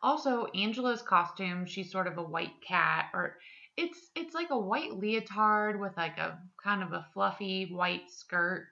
Also, 0.02 0.46
Angela's 0.54 1.02
costume, 1.02 1.66
she's 1.66 1.92
sort 1.92 2.06
of 2.06 2.16
a 2.16 2.22
white 2.22 2.62
cat 2.66 3.10
or 3.12 3.36
it's 3.76 3.98
it's 4.14 4.34
like 4.34 4.50
a 4.50 4.58
white 4.58 4.98
leotard 4.98 5.78
with 5.78 5.96
like 5.96 6.18
a 6.18 6.38
kind 6.62 6.82
of 6.82 6.92
a 6.92 7.06
fluffy 7.12 7.66
white 7.70 8.10
skirt 8.10 8.70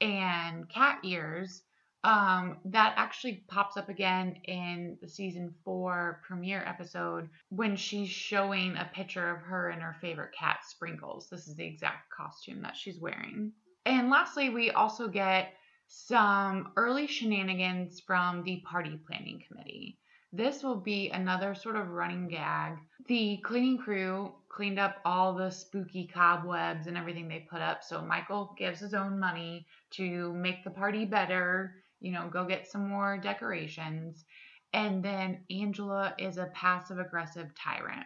and 0.00 0.68
cat 0.68 1.00
ears. 1.04 1.62
Um, 2.04 2.58
that 2.66 2.92
actually 2.98 3.44
pops 3.48 3.78
up 3.78 3.88
again 3.88 4.36
in 4.44 4.98
the 5.00 5.08
season 5.08 5.54
four 5.64 6.20
premiere 6.26 6.62
episode 6.66 7.30
when 7.48 7.76
she's 7.76 8.10
showing 8.10 8.76
a 8.76 8.90
picture 8.92 9.30
of 9.30 9.40
her 9.40 9.70
and 9.70 9.80
her 9.80 9.96
favorite 10.02 10.34
cat, 10.38 10.58
Sprinkles. 10.68 11.30
This 11.30 11.48
is 11.48 11.56
the 11.56 11.64
exact 11.64 12.10
costume 12.14 12.60
that 12.60 12.76
she's 12.76 13.00
wearing. 13.00 13.52
And 13.86 14.10
lastly, 14.10 14.50
we 14.50 14.70
also 14.70 15.08
get 15.08 15.54
some 15.88 16.72
early 16.76 17.06
shenanigans 17.06 18.00
from 18.00 18.44
the 18.44 18.62
party 18.66 19.00
planning 19.06 19.42
committee. 19.48 19.98
This 20.30 20.62
will 20.62 20.76
be 20.76 21.10
another 21.10 21.54
sort 21.54 21.76
of 21.76 21.88
running 21.88 22.28
gag. 22.28 22.78
The 23.06 23.38
cleaning 23.44 23.78
crew 23.78 24.34
cleaned 24.48 24.78
up 24.78 24.96
all 25.04 25.32
the 25.32 25.50
spooky 25.50 26.06
cobwebs 26.12 26.86
and 26.86 26.98
everything 26.98 27.28
they 27.28 27.46
put 27.50 27.60
up. 27.60 27.82
So 27.84 28.02
Michael 28.02 28.54
gives 28.58 28.80
his 28.80 28.94
own 28.94 29.18
money 29.18 29.66
to 29.92 30.34
make 30.34 30.64
the 30.64 30.70
party 30.70 31.04
better, 31.04 31.83
you 32.04 32.12
know, 32.12 32.28
go 32.30 32.44
get 32.44 32.70
some 32.70 32.86
more 32.86 33.16
decorations. 33.16 34.26
And 34.74 35.02
then 35.02 35.40
Angela 35.50 36.14
is 36.18 36.36
a 36.36 36.50
passive 36.52 36.98
aggressive 36.98 37.48
tyrant. 37.54 38.04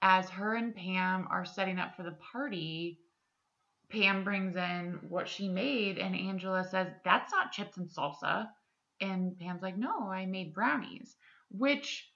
As 0.00 0.30
her 0.30 0.54
and 0.54 0.74
Pam 0.74 1.28
are 1.30 1.44
setting 1.44 1.78
up 1.78 1.94
for 1.94 2.04
the 2.04 2.16
party, 2.32 3.00
Pam 3.90 4.24
brings 4.24 4.56
in 4.56 4.98
what 5.08 5.28
she 5.28 5.48
made, 5.48 5.98
and 5.98 6.16
Angela 6.16 6.64
says, 6.64 6.88
That's 7.04 7.30
not 7.30 7.52
chips 7.52 7.76
and 7.76 7.88
salsa. 7.90 8.48
And 9.00 9.38
Pam's 9.38 9.62
like, 9.62 9.76
No, 9.76 10.08
I 10.10 10.24
made 10.24 10.54
brownies, 10.54 11.14
which 11.50 12.10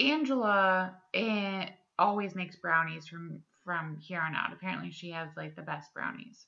Angela 0.00 0.96
eh, 1.14 1.68
always 1.96 2.34
makes 2.34 2.56
brownies 2.56 3.06
from 3.06 3.42
from 3.64 3.98
here 4.00 4.20
on 4.20 4.34
out. 4.34 4.52
Apparently, 4.52 4.90
she 4.90 5.10
has 5.10 5.28
like 5.36 5.54
the 5.54 5.62
best 5.62 5.94
brownies. 5.94 6.46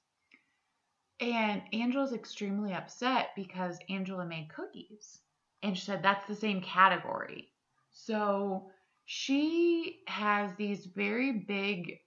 And 1.20 1.62
Angela's 1.72 2.12
extremely 2.12 2.72
upset 2.72 3.31
because 3.35 3.78
Angela 3.88 4.24
made 4.24 4.48
cookies. 4.54 5.18
And 5.62 5.76
she 5.76 5.85
said 5.85 6.02
that's 6.02 6.26
the 6.28 6.37
same 6.37 6.61
category. 6.61 7.48
So 7.90 8.70
she 9.04 10.00
has 10.07 10.52
these 10.57 10.87
very 10.87 11.33
big 11.33 11.98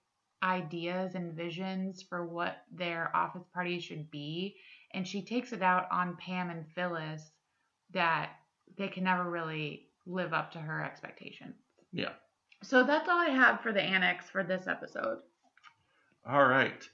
ideas 0.43 1.15
and 1.15 1.33
visions 1.33 2.01
for 2.01 2.25
what 2.25 2.63
their 2.71 3.15
office 3.15 3.45
party 3.53 3.79
should 3.79 4.09
be. 4.09 4.55
And 4.93 5.07
she 5.07 5.21
takes 5.21 5.51
it 5.51 5.61
out 5.61 5.87
on 5.91 6.17
Pam 6.17 6.49
and 6.49 6.65
Phyllis 6.73 7.31
that 7.93 8.31
they 8.77 8.87
can 8.87 9.03
never 9.03 9.29
really 9.29 9.87
live 10.05 10.33
up 10.33 10.51
to 10.53 10.59
her 10.59 10.83
expectations. 10.83 11.55
Yeah. 11.91 12.13
So 12.63 12.83
that's 12.83 13.09
all 13.09 13.19
I 13.19 13.29
have 13.29 13.61
for 13.61 13.73
the 13.73 13.81
annex 13.81 14.29
for 14.29 14.43
this 14.43 14.67
episode. 14.67 15.19
All 16.25 16.45
right. 16.45 16.87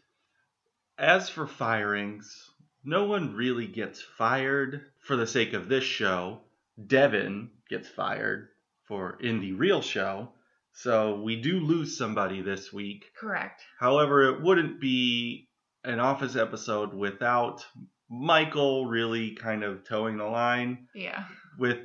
As 0.97 1.29
for 1.29 1.45
firings, 1.47 2.51
no 2.83 3.05
one 3.05 3.35
really 3.35 3.67
gets 3.67 4.01
fired 4.01 4.81
for 4.99 5.15
the 5.15 5.27
sake 5.27 5.53
of 5.53 5.69
this 5.69 5.83
show. 5.83 6.41
Devon 6.85 7.51
gets 7.69 7.87
fired 7.87 8.49
for 8.85 9.17
in 9.19 9.39
the 9.39 9.53
real 9.53 9.81
show. 9.81 10.29
So 10.73 11.21
we 11.21 11.41
do 11.41 11.59
lose 11.59 11.97
somebody 11.97 12.41
this 12.41 12.71
week. 12.71 13.05
Correct. 13.19 13.61
However, 13.79 14.29
it 14.29 14.41
wouldn't 14.41 14.79
be 14.79 15.49
an 15.83 15.99
office 15.99 16.35
episode 16.35 16.93
without 16.93 17.65
Michael 18.09 18.85
really 18.85 19.31
kind 19.31 19.63
of 19.63 19.83
toeing 19.83 20.17
the 20.17 20.25
line 20.25 20.87
Yeah. 20.93 21.25
with 21.57 21.79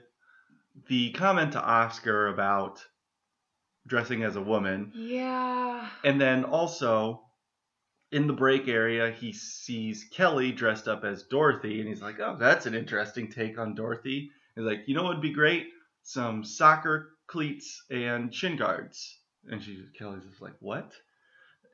the 0.88 1.11
comment 1.12 1.53
to 1.53 1.62
Oscar 1.62 2.29
about 2.29 2.85
dressing 3.87 4.22
as 4.22 4.37
a 4.37 4.42
woman. 4.42 4.92
Yeah. 4.94 5.88
And 6.05 6.20
then 6.20 6.44
also 6.44 7.22
in 8.12 8.27
the 8.27 8.33
break 8.33 8.68
area, 8.68 9.11
he 9.11 9.33
sees 9.33 10.05
Kelly 10.12 10.53
dressed 10.53 10.87
up 10.87 11.03
as 11.03 11.25
Dorothy, 11.25 11.81
and 11.81 11.88
he's 11.88 12.03
like, 12.03 12.20
"Oh, 12.20 12.37
that's 12.38 12.66
an 12.66 12.75
interesting 12.75 13.31
take 13.31 13.59
on 13.59 13.75
Dorothy." 13.75 14.31
He's 14.55 14.64
like, 14.64 14.87
"You 14.87 14.94
know 14.94 15.03
what 15.03 15.14
would 15.14 15.22
be 15.22 15.33
great? 15.33 15.68
Some 16.03 16.44
soccer 16.44 17.16
cleats 17.27 17.85
and 17.90 18.33
shin 18.35 18.57
guards." 18.57 19.18
And 19.48 19.62
she, 19.62 19.85
Kelly's 19.98 20.25
just 20.25 20.42
like, 20.42 20.55
"What?" 20.61 20.92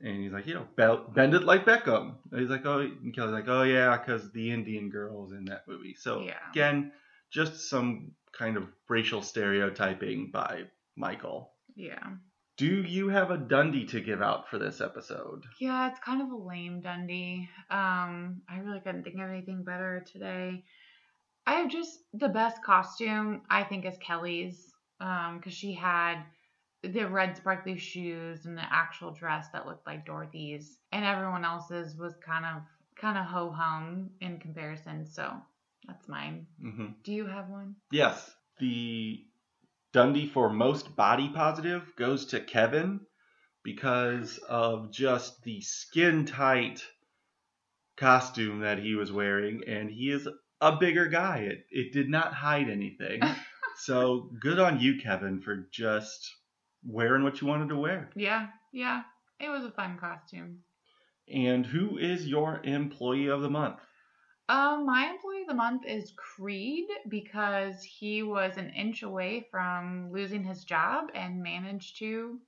And 0.00 0.22
he's 0.22 0.32
like, 0.32 0.46
"You 0.46 0.54
know, 0.54 0.68
bend 1.14 1.34
it 1.34 1.42
like 1.42 1.66
Beckham." 1.66 2.14
And 2.30 2.40
he's 2.40 2.50
like, 2.50 2.64
"Oh," 2.64 2.78
and 2.78 3.12
Kelly's 3.14 3.32
like, 3.32 3.48
"Oh 3.48 3.64
yeah, 3.64 3.96
because 3.98 4.30
the 4.30 4.50
Indian 4.50 4.90
girls 4.90 5.32
in 5.32 5.44
that 5.46 5.66
movie." 5.66 5.94
So 5.94 6.20
Yeah. 6.22 6.38
again, 6.50 6.92
just 7.30 7.68
some 7.68 8.12
kind 8.32 8.56
of 8.56 8.68
racial 8.88 9.22
stereotyping 9.22 10.30
by 10.30 10.64
Michael. 10.96 11.52
Yeah. 11.74 12.16
Do 12.58 12.82
you 12.82 13.08
have 13.08 13.30
a 13.30 13.38
Dundie 13.38 13.86
to 13.90 14.00
give 14.00 14.20
out 14.20 14.48
for 14.50 14.58
this 14.58 14.80
episode? 14.80 15.44
Yeah, 15.60 15.88
it's 15.88 16.00
kind 16.00 16.20
of 16.20 16.30
a 16.32 16.36
lame 16.36 16.82
Dundie. 16.82 17.48
Um, 17.70 18.42
I 18.50 18.58
really 18.58 18.80
couldn't 18.80 19.04
think 19.04 19.14
of 19.20 19.30
anything 19.30 19.62
better 19.62 20.04
today. 20.12 20.64
I 21.46 21.54
have 21.54 21.70
just 21.70 22.00
the 22.12 22.28
best 22.28 22.62
costume, 22.64 23.42
I 23.48 23.62
think, 23.62 23.86
is 23.86 23.96
Kelly's. 24.04 24.72
Um, 25.00 25.36
because 25.38 25.54
she 25.54 25.72
had 25.72 26.24
the 26.82 27.04
red 27.04 27.36
sparkly 27.36 27.78
shoes 27.78 28.44
and 28.44 28.58
the 28.58 28.64
actual 28.68 29.12
dress 29.12 29.46
that 29.52 29.64
looked 29.64 29.86
like 29.86 30.04
Dorothy's, 30.04 30.78
and 30.90 31.04
everyone 31.04 31.44
else's 31.44 31.96
was 31.96 32.16
kind 32.16 32.44
of 32.44 32.62
kind 33.00 33.16
of 33.16 33.24
ho 33.26 33.52
hum 33.52 34.10
in 34.20 34.40
comparison. 34.40 35.06
So 35.06 35.32
that's 35.86 36.08
mine. 36.08 36.48
hmm 36.60 36.86
Do 37.04 37.12
you 37.12 37.26
have 37.26 37.48
one? 37.48 37.76
Yes. 37.92 38.34
The 38.58 39.24
Dundie 39.92 40.28
for 40.28 40.50
most 40.50 40.94
body 40.96 41.30
positive 41.34 41.94
goes 41.96 42.26
to 42.26 42.40
Kevin 42.40 43.00
because 43.64 44.38
of 44.48 44.92
just 44.92 45.42
the 45.42 45.60
skin 45.60 46.24
tight 46.26 46.82
costume 47.96 48.60
that 48.60 48.78
he 48.78 48.94
was 48.94 49.10
wearing, 49.10 49.62
and 49.66 49.90
he 49.90 50.10
is 50.10 50.28
a 50.60 50.76
bigger 50.76 51.06
guy. 51.06 51.38
It, 51.38 51.66
it 51.70 51.92
did 51.92 52.08
not 52.08 52.32
hide 52.32 52.68
anything. 52.68 53.20
so 53.78 54.30
good 54.40 54.58
on 54.58 54.80
you, 54.80 55.00
Kevin, 55.00 55.40
for 55.40 55.68
just 55.72 56.34
wearing 56.84 57.24
what 57.24 57.40
you 57.40 57.46
wanted 57.46 57.70
to 57.70 57.76
wear. 57.76 58.10
Yeah, 58.14 58.48
yeah. 58.72 59.02
It 59.40 59.48
was 59.48 59.64
a 59.64 59.70
fun 59.70 59.98
costume. 59.98 60.60
And 61.32 61.66
who 61.66 61.98
is 61.98 62.26
your 62.26 62.60
employee 62.64 63.28
of 63.28 63.42
the 63.42 63.50
month? 63.50 63.80
Um, 64.48 64.86
my 64.86 65.10
employee 65.10 65.42
of 65.42 65.48
the 65.48 65.54
month 65.54 65.84
is 65.86 66.12
Creed 66.16 66.86
because 67.08 67.82
he 67.82 68.22
was 68.22 68.56
an 68.56 68.70
inch 68.70 69.02
away 69.02 69.46
from 69.50 70.10
losing 70.10 70.42
his 70.42 70.64
job 70.64 71.10
and 71.14 71.42
managed 71.42 71.98
to 71.98 72.38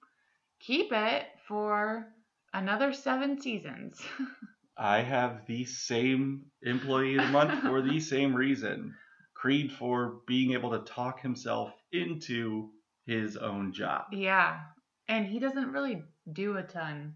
keep 0.61 0.93
it 0.93 1.27
for 1.47 2.09
another 2.55 2.93
seven 2.93 3.41
seasons. 3.41 4.01
I 4.79 5.03
have 5.03 5.45
the 5.47 5.65
same 5.67 6.47
employee 6.63 7.17
of 7.17 7.27
the 7.27 7.33
month 7.33 7.61
for 7.63 7.83
the 7.83 8.01
same 8.13 8.35
reason. 8.35 8.95
Creed 9.35 9.71
for 9.73 10.21
being 10.27 10.53
able 10.53 10.71
to 10.71 10.91
talk 10.91 11.21
himself 11.21 11.73
into 11.93 12.71
his 13.07 13.37
own 13.37 13.73
job. 13.73 14.05
yeah, 14.13 14.61
and 15.09 15.27
he 15.27 15.39
doesn't 15.39 15.73
really 15.73 16.03
do 16.33 16.57
a 16.57 16.63
ton. 16.63 17.15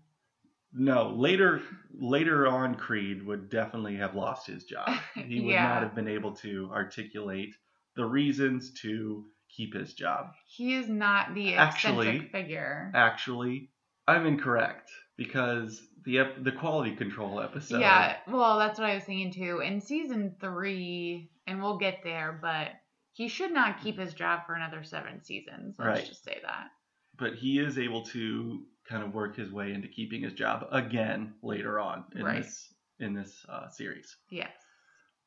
No, 0.77 1.11
later 1.11 1.63
later 1.97 2.47
on 2.47 2.75
Creed 2.75 3.25
would 3.25 3.49
definitely 3.49 3.97
have 3.97 4.15
lost 4.15 4.47
his 4.47 4.65
job. 4.65 4.89
He 5.15 5.41
would 5.41 5.53
Yeah. 5.53 5.63
not 5.69 5.83
have 5.83 5.95
been 5.95 6.09
able 6.09 6.33
to 6.37 6.69
articulate 6.73 7.55
the 7.97 8.05
reasons 8.05 8.73
to 8.83 9.25
keep 9.49 9.73
his 9.75 9.95
job. 9.95 10.33
He 10.47 10.75
is 10.75 10.89
not 10.89 11.35
the 11.35 11.55
Actually- 11.55 12.29
figure. 12.33 12.91
Actually, 12.95 13.71
I'm 14.09 14.27
incorrect 14.27 14.91
because 15.17 15.81
the 16.05 16.19
ep- 16.19 16.43
the 16.43 16.51
quality 16.53 16.97
control 16.97 17.41
episode 17.41 17.81
Yeah, 17.81 18.17
well, 18.27 18.59
that's 18.59 18.79
what 18.81 18.91
I 18.91 18.95
was 18.97 19.05
thinking 19.05 19.33
too. 19.33 19.61
In 19.61 19.81
season 19.81 20.35
three, 20.41 21.31
and 21.47 21.63
we'll 21.63 21.79
get 21.79 22.03
there, 22.03 22.37
but 22.43 22.73
he 23.13 23.29
should 23.29 23.53
not 23.53 23.81
keep 23.81 23.97
his 23.97 24.13
job 24.13 24.41
for 24.45 24.55
another 24.55 24.83
seven 24.83 25.23
seasons. 25.23 25.77
Let's 25.79 25.89
Right. 26.01 26.05
just 26.09 26.25
say 26.25 26.41
that. 26.43 26.71
but 27.17 27.37
he 27.37 27.61
is 27.61 27.79
able 27.79 28.03
to 28.07 28.67
kind 28.89 29.03
of 29.03 29.15
work 29.15 29.37
his 29.37 29.51
way 29.51 29.73
into 29.73 29.89
keeping 29.89 30.23
his 30.23 30.33
job 30.35 30.67
again 30.71 31.35
later 31.43 31.79
on 31.81 32.05
in 32.15 32.25
Right. 32.25 32.43
this 32.43 32.73
in 33.01 33.15
this 33.15 33.45
uh, 33.49 33.69
series. 33.69 34.17
Yes. 34.31 34.53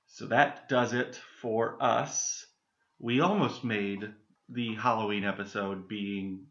So 0.07 0.27
that 0.27 0.69
does 0.69 0.93
it 0.93 1.19
for 1.41 1.77
us. 1.81 2.45
We 2.99 3.19
almost 3.19 3.63
made 3.63 4.13
the 4.49 4.75
Halloween 4.75 5.25
episode 5.25 5.87
being 5.89 6.45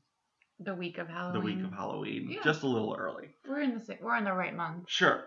The 0.60 0.74
week 0.74 0.98
of 0.98 1.08
Halloween. 1.08 1.32
the 1.40 1.40
week 1.56 1.64
of 1.64 1.72
Halloween, 1.72 2.30
Yeah. 2.30 2.42
just 2.44 2.62
a 2.62 2.66
little 2.68 2.94
early. 2.98 3.30
We're 3.48 3.60
in 3.62 3.78
the 3.78 3.98
we're 4.02 4.16
in 4.16 4.24
the 4.24 4.32
right 4.34 4.54
month. 4.54 4.84
Sure. 4.88 5.24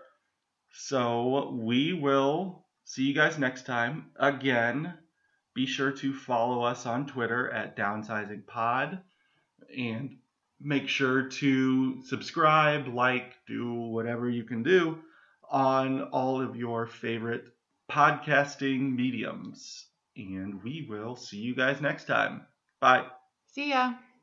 So 0.72 1.50
we 1.60 1.92
will 1.92 2.66
see 2.84 3.02
you 3.04 3.14
guys 3.14 3.38
next 3.38 3.66
time. 3.66 4.12
Again, 4.16 4.94
be 5.54 5.66
sure 5.66 5.90
to 5.90 6.14
follow 6.14 6.62
us 6.62 6.86
on 6.86 7.06
Twitter 7.08 7.50
at 7.50 7.76
Downsizing 7.76 8.46
Pod 8.46 9.00
and 9.76 10.16
make 10.60 10.88
sure 10.88 11.28
to 11.28 12.02
subscribe, 12.04 12.88
like, 12.88 13.34
do 13.46 13.72
whatever 13.72 14.28
you 14.28 14.44
can 14.44 14.62
do 14.62 14.98
on 15.50 16.02
all 16.02 16.40
of 16.40 16.56
your 16.56 16.86
favorite 16.86 17.44
podcasting 17.90 18.94
mediums. 18.94 19.86
And 20.16 20.62
we 20.62 20.86
will 20.88 21.16
see 21.16 21.38
you 21.38 21.54
guys 21.54 21.80
next 21.80 22.04
time. 22.04 22.46
Bye. 22.80 23.06
See 23.48 23.70
ya. 23.70 23.94